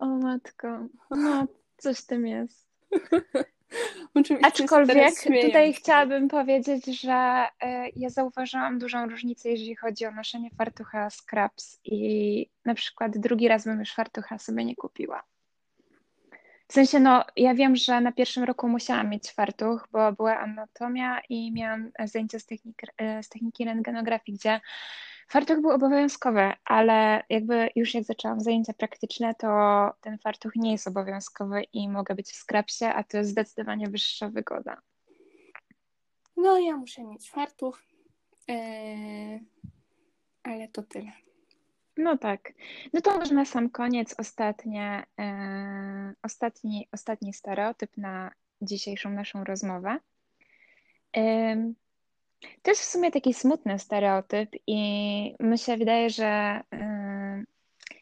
O 0.00 0.06
matko, 0.06 0.86
no 1.10 1.46
coś 1.76 1.98
w 1.98 2.06
tym 2.06 2.26
jest. 2.26 2.68
Oczywiście 4.14 4.46
Aczkolwiek 4.46 5.14
tutaj 5.42 5.72
chciałabym 5.72 6.28
powiedzieć, 6.28 6.84
że 7.00 7.12
e, 7.12 7.88
ja 7.96 8.10
zauważyłam 8.10 8.78
dużą 8.78 9.06
różnicę, 9.08 9.48
jeżeli 9.48 9.76
chodzi 9.76 10.06
o 10.06 10.10
noszenie 10.10 10.50
fartucha 10.50 11.10
scraps 11.10 11.80
i 11.84 12.50
na 12.64 12.74
przykład 12.74 13.18
drugi 13.18 13.48
raz 13.48 13.64
bym 13.64 13.80
już 13.80 13.94
fartucha 13.94 14.38
sobie 14.38 14.64
nie 14.64 14.76
kupiła. 14.76 15.22
W 16.74 16.80
sensie, 16.82 17.00
no, 17.00 17.24
ja 17.36 17.54
wiem, 17.54 17.76
że 17.76 18.00
na 18.00 18.12
pierwszym 18.12 18.44
roku 18.44 18.68
musiałam 18.68 19.10
mieć 19.10 19.30
fartuch, 19.30 19.88
bo 19.92 20.12
była 20.12 20.38
anatomia 20.38 21.20
i 21.28 21.52
miałam 21.52 21.90
zajęcia 22.04 22.38
z 22.38 22.46
techniki, 22.46 22.86
e, 22.98 23.22
z 23.22 23.28
techniki 23.28 23.64
rentgenografii, 23.64 24.38
gdzie 24.38 24.60
Fartuch 25.28 25.60
był 25.60 25.70
obowiązkowy, 25.70 26.52
ale 26.64 27.22
jakby 27.28 27.70
już 27.76 27.94
jak 27.94 28.04
zaczęłam 28.04 28.40
zajęcia 28.40 28.72
praktyczne, 28.72 29.34
to 29.34 29.48
ten 30.00 30.18
fartuch 30.18 30.56
nie 30.56 30.72
jest 30.72 30.88
obowiązkowy 30.88 31.62
i 31.72 31.88
mogę 31.88 32.14
być 32.14 32.30
w 32.30 32.36
skrapsie, 32.36 32.84
a 32.86 33.04
to 33.04 33.16
jest 33.16 33.30
zdecydowanie 33.30 33.88
wyższa 33.88 34.28
wygoda. 34.28 34.80
No, 36.36 36.58
ja 36.58 36.76
muszę 36.76 37.04
mieć 37.04 37.30
fartuch, 37.30 37.82
yy, 38.48 39.40
ale 40.42 40.68
to 40.68 40.82
tyle. 40.82 41.12
No 41.96 42.18
tak. 42.18 42.52
No 42.92 43.00
to 43.00 43.18
może 43.18 43.34
na 43.34 43.44
sam 43.44 43.70
koniec 43.70 44.14
ostatnie, 44.18 45.06
yy, 45.18 45.24
ostatni, 46.22 46.88
ostatni 46.92 47.32
stereotyp 47.32 47.96
na 47.96 48.30
dzisiejszą 48.62 49.10
naszą 49.10 49.44
rozmowę. 49.44 49.98
To 52.62 52.70
jest 52.70 52.82
w 52.82 52.84
sumie 52.84 53.10
taki 53.10 53.34
smutny 53.34 53.78
stereotyp 53.78 54.50
i 54.66 54.78
mi 55.40 55.58
się 55.58 55.76
wydaje, 55.76 56.10
że 56.10 56.60
yy, 56.72 57.44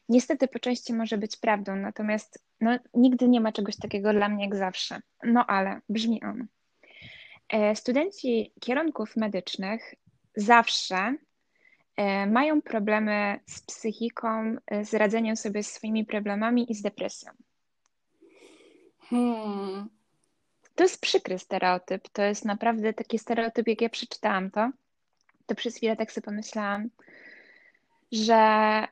niestety 0.09 0.49
po 0.49 0.59
części 0.59 0.95
może 0.95 1.19
być 1.19 1.37
prawdą, 1.37 1.77
natomiast 1.77 2.45
no, 2.61 2.79
nigdy 2.95 3.29
nie 3.29 3.41
ma 3.41 3.53
czegoś 3.53 3.77
takiego 3.77 4.13
dla 4.13 4.29
mnie 4.29 4.45
jak 4.45 4.57
zawsze. 4.57 5.01
No 5.25 5.47
ale 5.47 5.81
brzmi 5.89 6.23
on. 6.23 6.47
E, 7.49 7.77
studenci 7.77 8.53
kierunków 8.61 9.17
medycznych 9.17 9.95
zawsze 10.37 10.97
e, 10.97 11.17
mają 12.27 12.63
problemy 12.63 13.41
z 13.47 13.61
psychiką, 13.61 14.57
e, 14.67 14.85
z 14.85 14.95
radzeniem 14.95 15.37
sobie 15.37 15.63
z 15.63 15.73
swoimi 15.73 16.05
problemami 16.05 16.73
i 16.73 16.75
z 16.75 16.83
depresją. 16.83 17.33
Hmm. 19.01 19.89
To 20.75 20.85
jest 20.85 21.01
przykry 21.01 21.39
stereotyp. 21.39 22.09
To 22.09 22.23
jest 22.23 22.45
naprawdę 22.45 22.93
taki 22.93 23.19
stereotyp, 23.19 23.69
jak 23.69 23.81
ja 23.81 23.89
przeczytałam 23.89 24.51
to, 24.51 24.71
to 25.47 25.55
przez 25.55 25.77
chwilę 25.77 25.97
tak 25.97 26.13
sobie 26.13 26.25
pomyślałam, 26.25 26.89
że 28.13 28.85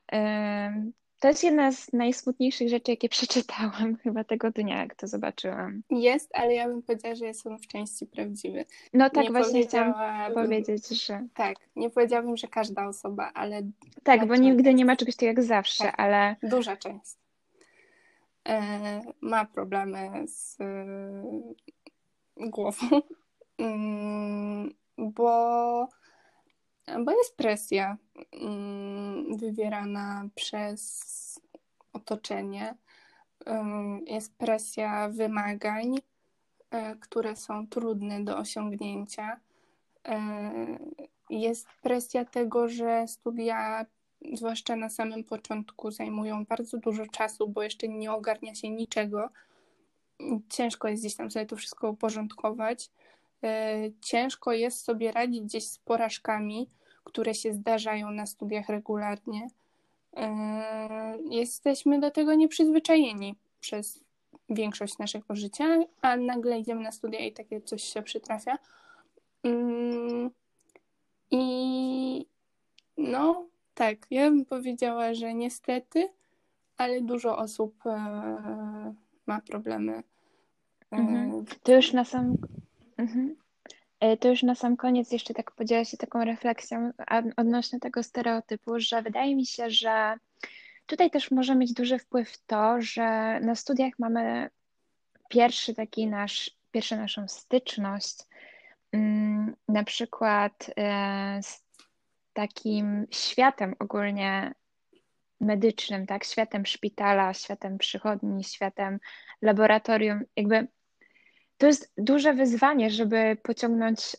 to 1.21 1.29
jest 1.29 1.45
jedna 1.45 1.73
z 1.73 1.93
najsmutniejszych 1.93 2.69
rzeczy, 2.69 2.91
jakie 2.91 3.09
przeczytałam 3.19 3.97
chyba 3.97 4.25
tego 4.25 4.51
dnia, 4.51 4.79
jak 4.79 4.95
to 4.95 5.07
zobaczyłam. 5.07 5.83
Jest, 5.91 6.31
ale 6.35 6.55
ja 6.55 6.69
bym 6.69 6.83
powiedziała, 6.83 7.15
że 7.15 7.27
jest 7.27 7.47
on 7.47 7.59
w 7.59 7.67
części 7.67 8.07
prawdziwy. 8.07 8.65
No 8.93 9.11
tak, 9.11 9.25
nie 9.25 9.31
właśnie 9.31 9.63
chciałam 9.63 9.95
powiedzieć, 10.35 10.89
że... 10.89 11.27
Tak, 11.35 11.57
nie 11.77 11.91
powiedziałabym, 11.91 12.37
że 12.37 12.49
każda 12.49 12.89
osoba, 12.89 13.31
ale... 13.35 13.63
Tak, 14.03 14.27
bo 14.27 14.37
nigdy 14.37 14.75
nie 14.75 14.85
ma 14.85 14.97
czegoś 14.97 15.17
takiego 15.17 15.41
jak 15.41 15.43
zawsze, 15.43 15.85
tak, 15.85 16.01
ale... 16.01 16.37
Duża 16.43 16.77
część. 16.77 17.21
E, 18.49 19.01
ma 19.21 19.45
problemy 19.45 20.29
z 20.29 20.59
głową, 22.37 22.87
mm, 23.59 24.75
bo, 24.99 25.89
bo 27.05 27.13
jest 27.13 27.37
presja 27.37 27.97
mm, 28.33 29.37
wywierana 29.37 30.29
przez 30.35 31.41
otoczenie. 31.93 32.75
Jest 34.07 34.35
presja 34.35 35.09
wymagań, 35.09 35.95
e, 36.71 36.97
które 36.97 37.37
są 37.37 37.67
trudne 37.67 38.25
do 38.25 38.39
osiągnięcia. 38.39 39.41
E, 40.09 40.19
jest 41.31 41.69
presja 41.83 42.25
tego, 42.25 42.69
że 42.69 43.09
studia 43.09 43.87
zwłaszcza 44.33 44.77
na 44.77 44.89
samym 44.89 45.25
początku, 45.25 45.91
zajmują 45.91 46.45
bardzo 46.45 46.79
dużo 46.79 47.07
czasu, 47.07 47.49
bo 47.49 47.63
jeszcze 47.63 47.89
nie 47.89 48.13
ogarnia 48.13 48.55
się 48.55 48.71
niczego. 48.71 49.29
Ciężko 50.49 50.89
jest 50.89 51.03
gdzieś 51.03 51.15
tam 51.15 51.31
sobie 51.31 51.47
to 51.47 51.57
wszystko 51.57 51.91
uporządkować. 51.91 52.91
E, 53.45 53.75
ciężko 54.01 54.53
jest 54.53 54.85
sobie 54.85 55.13
radzić 55.13 55.41
gdzieś 55.41 55.67
z 55.67 55.79
porażkami, 55.79 56.69
które 57.11 57.35
się 57.35 57.53
zdarzają 57.53 58.11
na 58.11 58.27
studiach 58.27 58.69
regularnie. 58.69 59.49
E, 60.17 61.19
jesteśmy 61.31 62.01
do 62.01 62.11
tego 62.11 62.35
nieprzyzwyczajeni 62.35 63.35
przez 63.61 64.05
większość 64.49 64.99
naszego 64.99 65.35
życia, 65.35 65.65
a 66.03 66.17
nagle 66.17 66.59
idziemy 66.59 66.83
na 66.83 66.93
studia 66.93 67.21
i 67.27 67.33
takie 67.33 67.61
coś 67.61 67.83
się 67.83 68.03
przytrafia. 68.03 68.59
Mm, 69.43 70.31
I 71.31 72.27
no, 72.99 73.47
tak, 73.75 74.07
ja 74.11 74.31
bym 74.31 74.45
powiedziała, 74.45 75.15
że 75.15 75.35
niestety, 75.35 76.09
ale 76.77 77.01
dużo 77.01 77.39
osób 77.39 77.87
e, 77.87 78.95
ma 79.27 79.41
problemy. 79.41 80.03
E, 80.93 80.97
mhm. 80.97 81.45
To 81.63 81.73
już 81.73 81.93
na 81.93 82.05
sam. 82.05 82.37
Mhm. 82.97 83.37
E, 84.01 84.17
to 84.17 84.29
już 84.29 84.43
na 84.43 84.55
sam 84.55 84.77
koniec 84.77 85.13
jeszcze 85.13 85.35
tak 85.35 85.51
podzielę 85.51 85.85
się 85.85 85.97
taką 85.97 86.25
refleksją 86.25 86.93
odnośnie 87.37 87.81
tego 87.81 88.03
stereotypu, 88.03 88.73
że 88.81 89.03
wydaje 89.03 89.37
mi 89.37 89.47
się, 89.47 89.71
że 89.71 90.17
tutaj 90.87 91.11
też 91.11 91.31
może 91.31 91.57
mieć 91.57 91.73
duży 91.73 91.99
wpływ 91.99 92.39
to, 92.47 92.83
że 92.83 93.41
na 93.41 93.55
studiach 93.55 93.93
mamy 93.99 94.51
pierwszy 95.29 95.75
taki 95.75 96.07
nasz, 96.07 96.51
pierwszą 96.71 96.97
naszą 96.97 97.29
styczność, 97.29 98.17
mm, 98.93 99.57
na 99.69 99.85
przykład 99.85 100.71
z 101.43 101.65
takim 102.33 103.07
światem 103.11 103.75
ogólnie 103.79 104.55
medycznym, 105.41 106.07
tak? 106.07 106.25
Światem 106.25 106.67
szpitala, 106.67 107.35
światem 107.35 107.79
przychodni, 107.79 108.45
światem 108.45 108.99
laboratorium. 109.43 110.25
Jakby 110.37 110.69
to 111.61 111.67
jest 111.67 111.93
duże 111.99 112.35
wyzwanie, 112.35 112.91
żeby 112.91 113.37
pociągnąć 113.43 114.17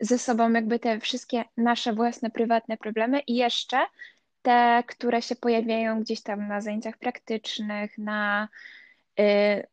ze 0.00 0.18
sobą 0.18 0.52
jakby 0.52 0.78
te 0.78 1.00
wszystkie 1.00 1.44
nasze 1.56 1.92
własne, 1.92 2.30
prywatne 2.30 2.76
problemy 2.76 3.20
i 3.20 3.34
jeszcze 3.34 3.86
te, 4.42 4.82
które 4.86 5.22
się 5.22 5.36
pojawiają 5.36 6.00
gdzieś 6.00 6.22
tam 6.22 6.48
na 6.48 6.60
zajęciach 6.60 6.98
praktycznych, 6.98 7.98
na 7.98 8.48
y, 9.20 9.66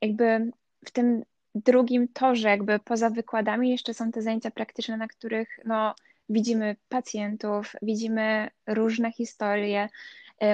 jakby 0.00 0.50
w 0.86 0.90
tym 0.90 1.22
drugim 1.54 2.08
torze, 2.08 2.48
jakby 2.48 2.78
poza 2.78 3.10
wykładami, 3.10 3.70
jeszcze 3.70 3.94
są 3.94 4.12
te 4.12 4.22
zajęcia 4.22 4.50
praktyczne, 4.50 4.96
na 4.96 5.08
których 5.08 5.60
no, 5.64 5.94
widzimy 6.28 6.76
pacjentów, 6.88 7.72
widzimy 7.82 8.50
różne 8.66 9.12
historie, 9.12 9.88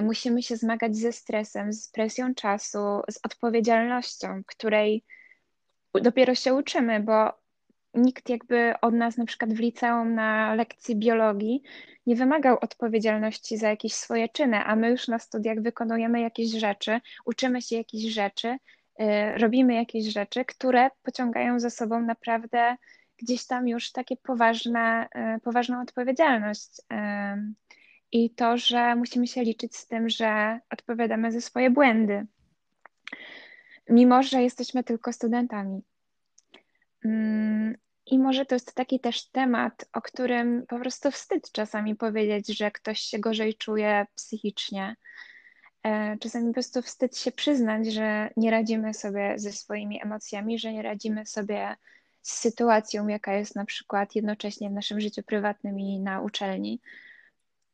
musimy 0.03 0.43
się 0.43 0.57
zmagać 0.57 0.97
ze 0.97 1.13
stresem, 1.13 1.73
z 1.73 1.89
presją 1.89 2.35
czasu, 2.35 2.79
z 3.11 3.19
odpowiedzialnością, 3.23 4.43
której 4.47 5.05
dopiero 5.95 6.35
się 6.35 6.55
uczymy, 6.55 7.01
bo 7.01 7.33
nikt 7.95 8.29
jakby 8.29 8.75
od 8.81 8.95
nas 8.95 9.17
na 9.17 9.25
przykład 9.25 9.53
w 9.53 9.61
liceum 9.61 10.15
na 10.15 10.55
lekcji 10.55 10.97
biologii 10.97 11.63
nie 12.07 12.17
wymagał 12.17 12.59
odpowiedzialności 12.61 13.59
za 13.59 13.69
jakieś 13.69 13.95
swoje 13.95 14.29
czyny, 14.29 14.65
a 14.65 14.77
my 14.77 14.91
już 14.91 15.09
na 15.09 15.19
studiach 15.19 15.61
wykonujemy 15.61 16.21
jakieś 16.21 16.51
rzeczy, 16.51 17.01
uczymy 17.25 17.63
się 17.63 17.77
jakichś 17.77 18.15
rzeczy, 18.15 18.49
y, 19.01 19.39
robimy 19.39 19.75
jakieś 19.75 20.07
rzeczy, 20.07 20.45
które 20.45 20.91
pociągają 21.03 21.61
za 21.61 21.71
sobą 21.71 22.01
naprawdę 22.01 22.77
gdzieś 23.19 23.47
tam 23.47 23.69
już 23.69 23.93
takie 23.93 24.17
poważne, 24.17 25.09
y, 25.37 25.41
poważną 25.41 25.83
odpowiedzialność. 25.83 26.71
I 28.13 28.31
to, 28.31 28.57
że 28.59 28.97
musimy 28.97 29.27
się 29.27 29.43
liczyć 29.43 29.77
z 29.77 29.87
tym, 29.87 30.09
że 30.09 30.61
odpowiadamy 30.71 31.33
za 31.33 31.41
swoje 31.41 31.71
błędy, 31.71 32.27
mimo 33.89 34.23
że 34.23 34.43
jesteśmy 34.43 34.85
tylko 34.85 35.13
studentami. 35.13 35.83
Mm, 37.05 37.77
I 38.07 38.19
może 38.19 38.47
to 38.47 38.55
jest 38.55 38.75
taki 38.75 39.01
też 39.01 39.29
temat, 39.29 39.85
o 39.93 40.03
którym 40.03 40.67
po 40.69 40.79
prostu 40.79 41.11
wstyd 41.11 41.53
czasami 41.53 41.97
powiedzieć, 41.97 42.59
że 42.59 42.71
ktoś 42.71 43.01
się 43.01 43.19
gorzej 43.19 43.55
czuje 43.55 44.07
psychicznie. 44.15 44.97
E, 45.83 46.17
czasami 46.19 46.47
po 46.47 46.53
prostu 46.53 46.83
wstyd 46.83 47.19
się 47.19 47.33
przyznać, 47.33 47.87
że 47.87 48.31
nie 48.37 48.51
radzimy 48.51 48.95
sobie 48.95 49.35
ze 49.37 49.53
swoimi 49.53 50.03
emocjami, 50.03 50.59
że 50.59 50.73
nie 50.73 50.83
radzimy 50.83 51.27
sobie 51.27 51.77
z 52.23 52.33
sytuacją, 52.33 53.09
jaka 53.09 53.35
jest 53.35 53.57
na 53.57 53.65
przykład 53.65 54.15
jednocześnie 54.15 54.71
w 54.71 54.73
naszym 54.73 55.01
życiu 55.01 55.23
prywatnym 55.23 55.81
i 55.81 56.01
na 56.01 56.21
uczelni. 56.21 56.81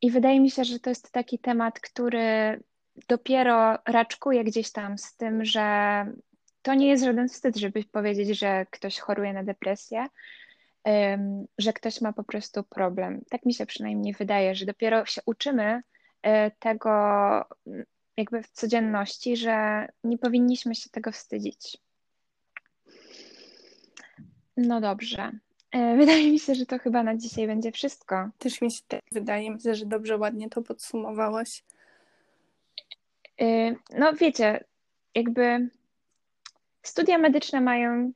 I 0.03 0.11
wydaje 0.11 0.39
mi 0.39 0.51
się, 0.51 0.63
że 0.63 0.79
to 0.79 0.89
jest 0.89 1.11
taki 1.11 1.39
temat, 1.39 1.79
który 1.79 2.59
dopiero 3.07 3.77
raczkuje 3.85 4.43
gdzieś 4.43 4.71
tam 4.71 4.97
z 4.97 5.15
tym, 5.15 5.45
że 5.45 6.05
to 6.61 6.73
nie 6.73 6.87
jest 6.87 7.03
żaden 7.03 7.29
wstyd, 7.29 7.57
żeby 7.57 7.83
powiedzieć, 7.83 8.39
że 8.39 8.65
ktoś 8.71 8.99
choruje 8.99 9.33
na 9.33 9.43
depresję, 9.43 10.07
że 11.57 11.73
ktoś 11.73 12.01
ma 12.01 12.13
po 12.13 12.23
prostu 12.23 12.63
problem. 12.63 13.21
Tak 13.29 13.45
mi 13.45 13.53
się 13.53 13.65
przynajmniej 13.65 14.13
wydaje, 14.13 14.55
że 14.55 14.65
dopiero 14.65 15.05
się 15.05 15.21
uczymy 15.25 15.81
e, 16.21 16.51
tego 16.51 16.89
jakby 18.17 18.43
w 18.43 18.51
codzienności, 18.51 19.37
że 19.37 19.87
nie 20.03 20.17
powinniśmy 20.17 20.75
się 20.75 20.89
tego 20.89 21.11
wstydzić. 21.11 21.77
No 24.57 24.81
dobrze. 24.81 25.31
E, 25.73 25.95
wydaje 25.97 26.31
mi 26.31 26.39
się, 26.39 26.55
że 26.55 26.65
to 26.65 26.79
chyba 26.79 27.03
na 27.03 27.17
dzisiaj 27.17 27.47
będzie 27.47 27.71
wszystko. 27.71 28.29
Też 28.37 28.61
mi 28.61 28.71
się 28.71 28.81
tak 28.87 29.01
wydaje, 29.11 29.51
myślę, 29.51 29.75
że 29.75 29.85
dobrze, 29.85 30.17
ładnie 30.17 30.49
to 30.49 30.61
podsumowałaś. 30.61 31.63
E, 33.41 33.75
no 33.97 34.13
wiecie, 34.13 34.63
jakby 35.15 35.69
Studia 36.83 37.17
medyczne 37.17 37.61
mają 37.61 38.11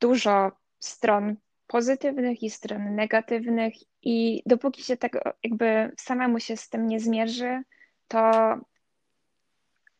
dużo 0.00 0.52
stron 0.80 1.36
pozytywnych 1.66 2.42
i 2.42 2.50
stron 2.50 2.94
negatywnych, 2.94 3.74
i 4.02 4.42
dopóki 4.46 4.82
się 4.82 4.96
tego 4.96 5.20
jakby 5.44 5.92
samemu 5.96 6.40
się 6.40 6.56
z 6.56 6.68
tym 6.68 6.86
nie 6.86 7.00
zmierzy, 7.00 7.62
to 8.08 8.30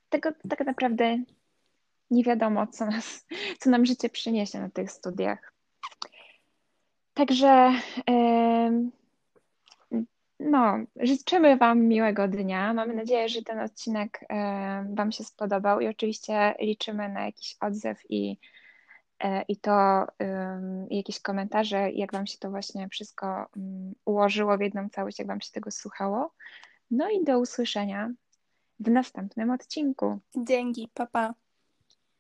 tego 0.08 0.30
tak 0.48 0.66
naprawdę 0.66 1.18
nie 2.10 2.24
wiadomo, 2.24 2.66
co, 2.66 2.86
nas, 2.86 3.26
co 3.60 3.70
nam 3.70 3.86
życie 3.86 4.08
przyniesie 4.08 4.60
na 4.60 4.70
tych 4.70 4.92
studiach. 4.92 5.53
Także 7.14 7.72
no, 10.40 10.78
życzymy 10.96 11.56
Wam 11.56 11.80
miłego 11.80 12.28
dnia. 12.28 12.74
Mamy 12.74 12.94
nadzieję, 12.94 13.28
że 13.28 13.42
ten 13.42 13.60
odcinek 13.60 14.20
Wam 14.94 15.12
się 15.12 15.24
spodobał 15.24 15.80
i 15.80 15.88
oczywiście 15.88 16.54
liczymy 16.60 17.08
na 17.08 17.24
jakiś 17.24 17.56
odzew 17.60 17.98
i, 18.08 18.38
e, 19.20 19.42
i 19.42 19.56
to 19.56 20.06
i 20.90 20.96
jakieś 20.96 21.20
komentarze, 21.20 21.90
jak 21.90 22.12
Wam 22.12 22.26
się 22.26 22.38
to 22.38 22.50
właśnie 22.50 22.88
wszystko 22.88 23.26
mm, 23.56 23.94
ułożyło 24.04 24.58
w 24.58 24.60
jedną 24.60 24.88
całość, 24.88 25.18
jak 25.18 25.28
Wam 25.28 25.40
się 25.40 25.52
tego 25.52 25.70
słuchało. 25.70 26.34
No 26.90 27.10
i 27.10 27.24
do 27.24 27.38
usłyszenia 27.38 28.10
w 28.80 28.90
następnym 28.90 29.50
odcinku. 29.50 30.18
Dzięki, 30.36 30.90
papa. 30.94 31.28
Pa. 31.28 31.43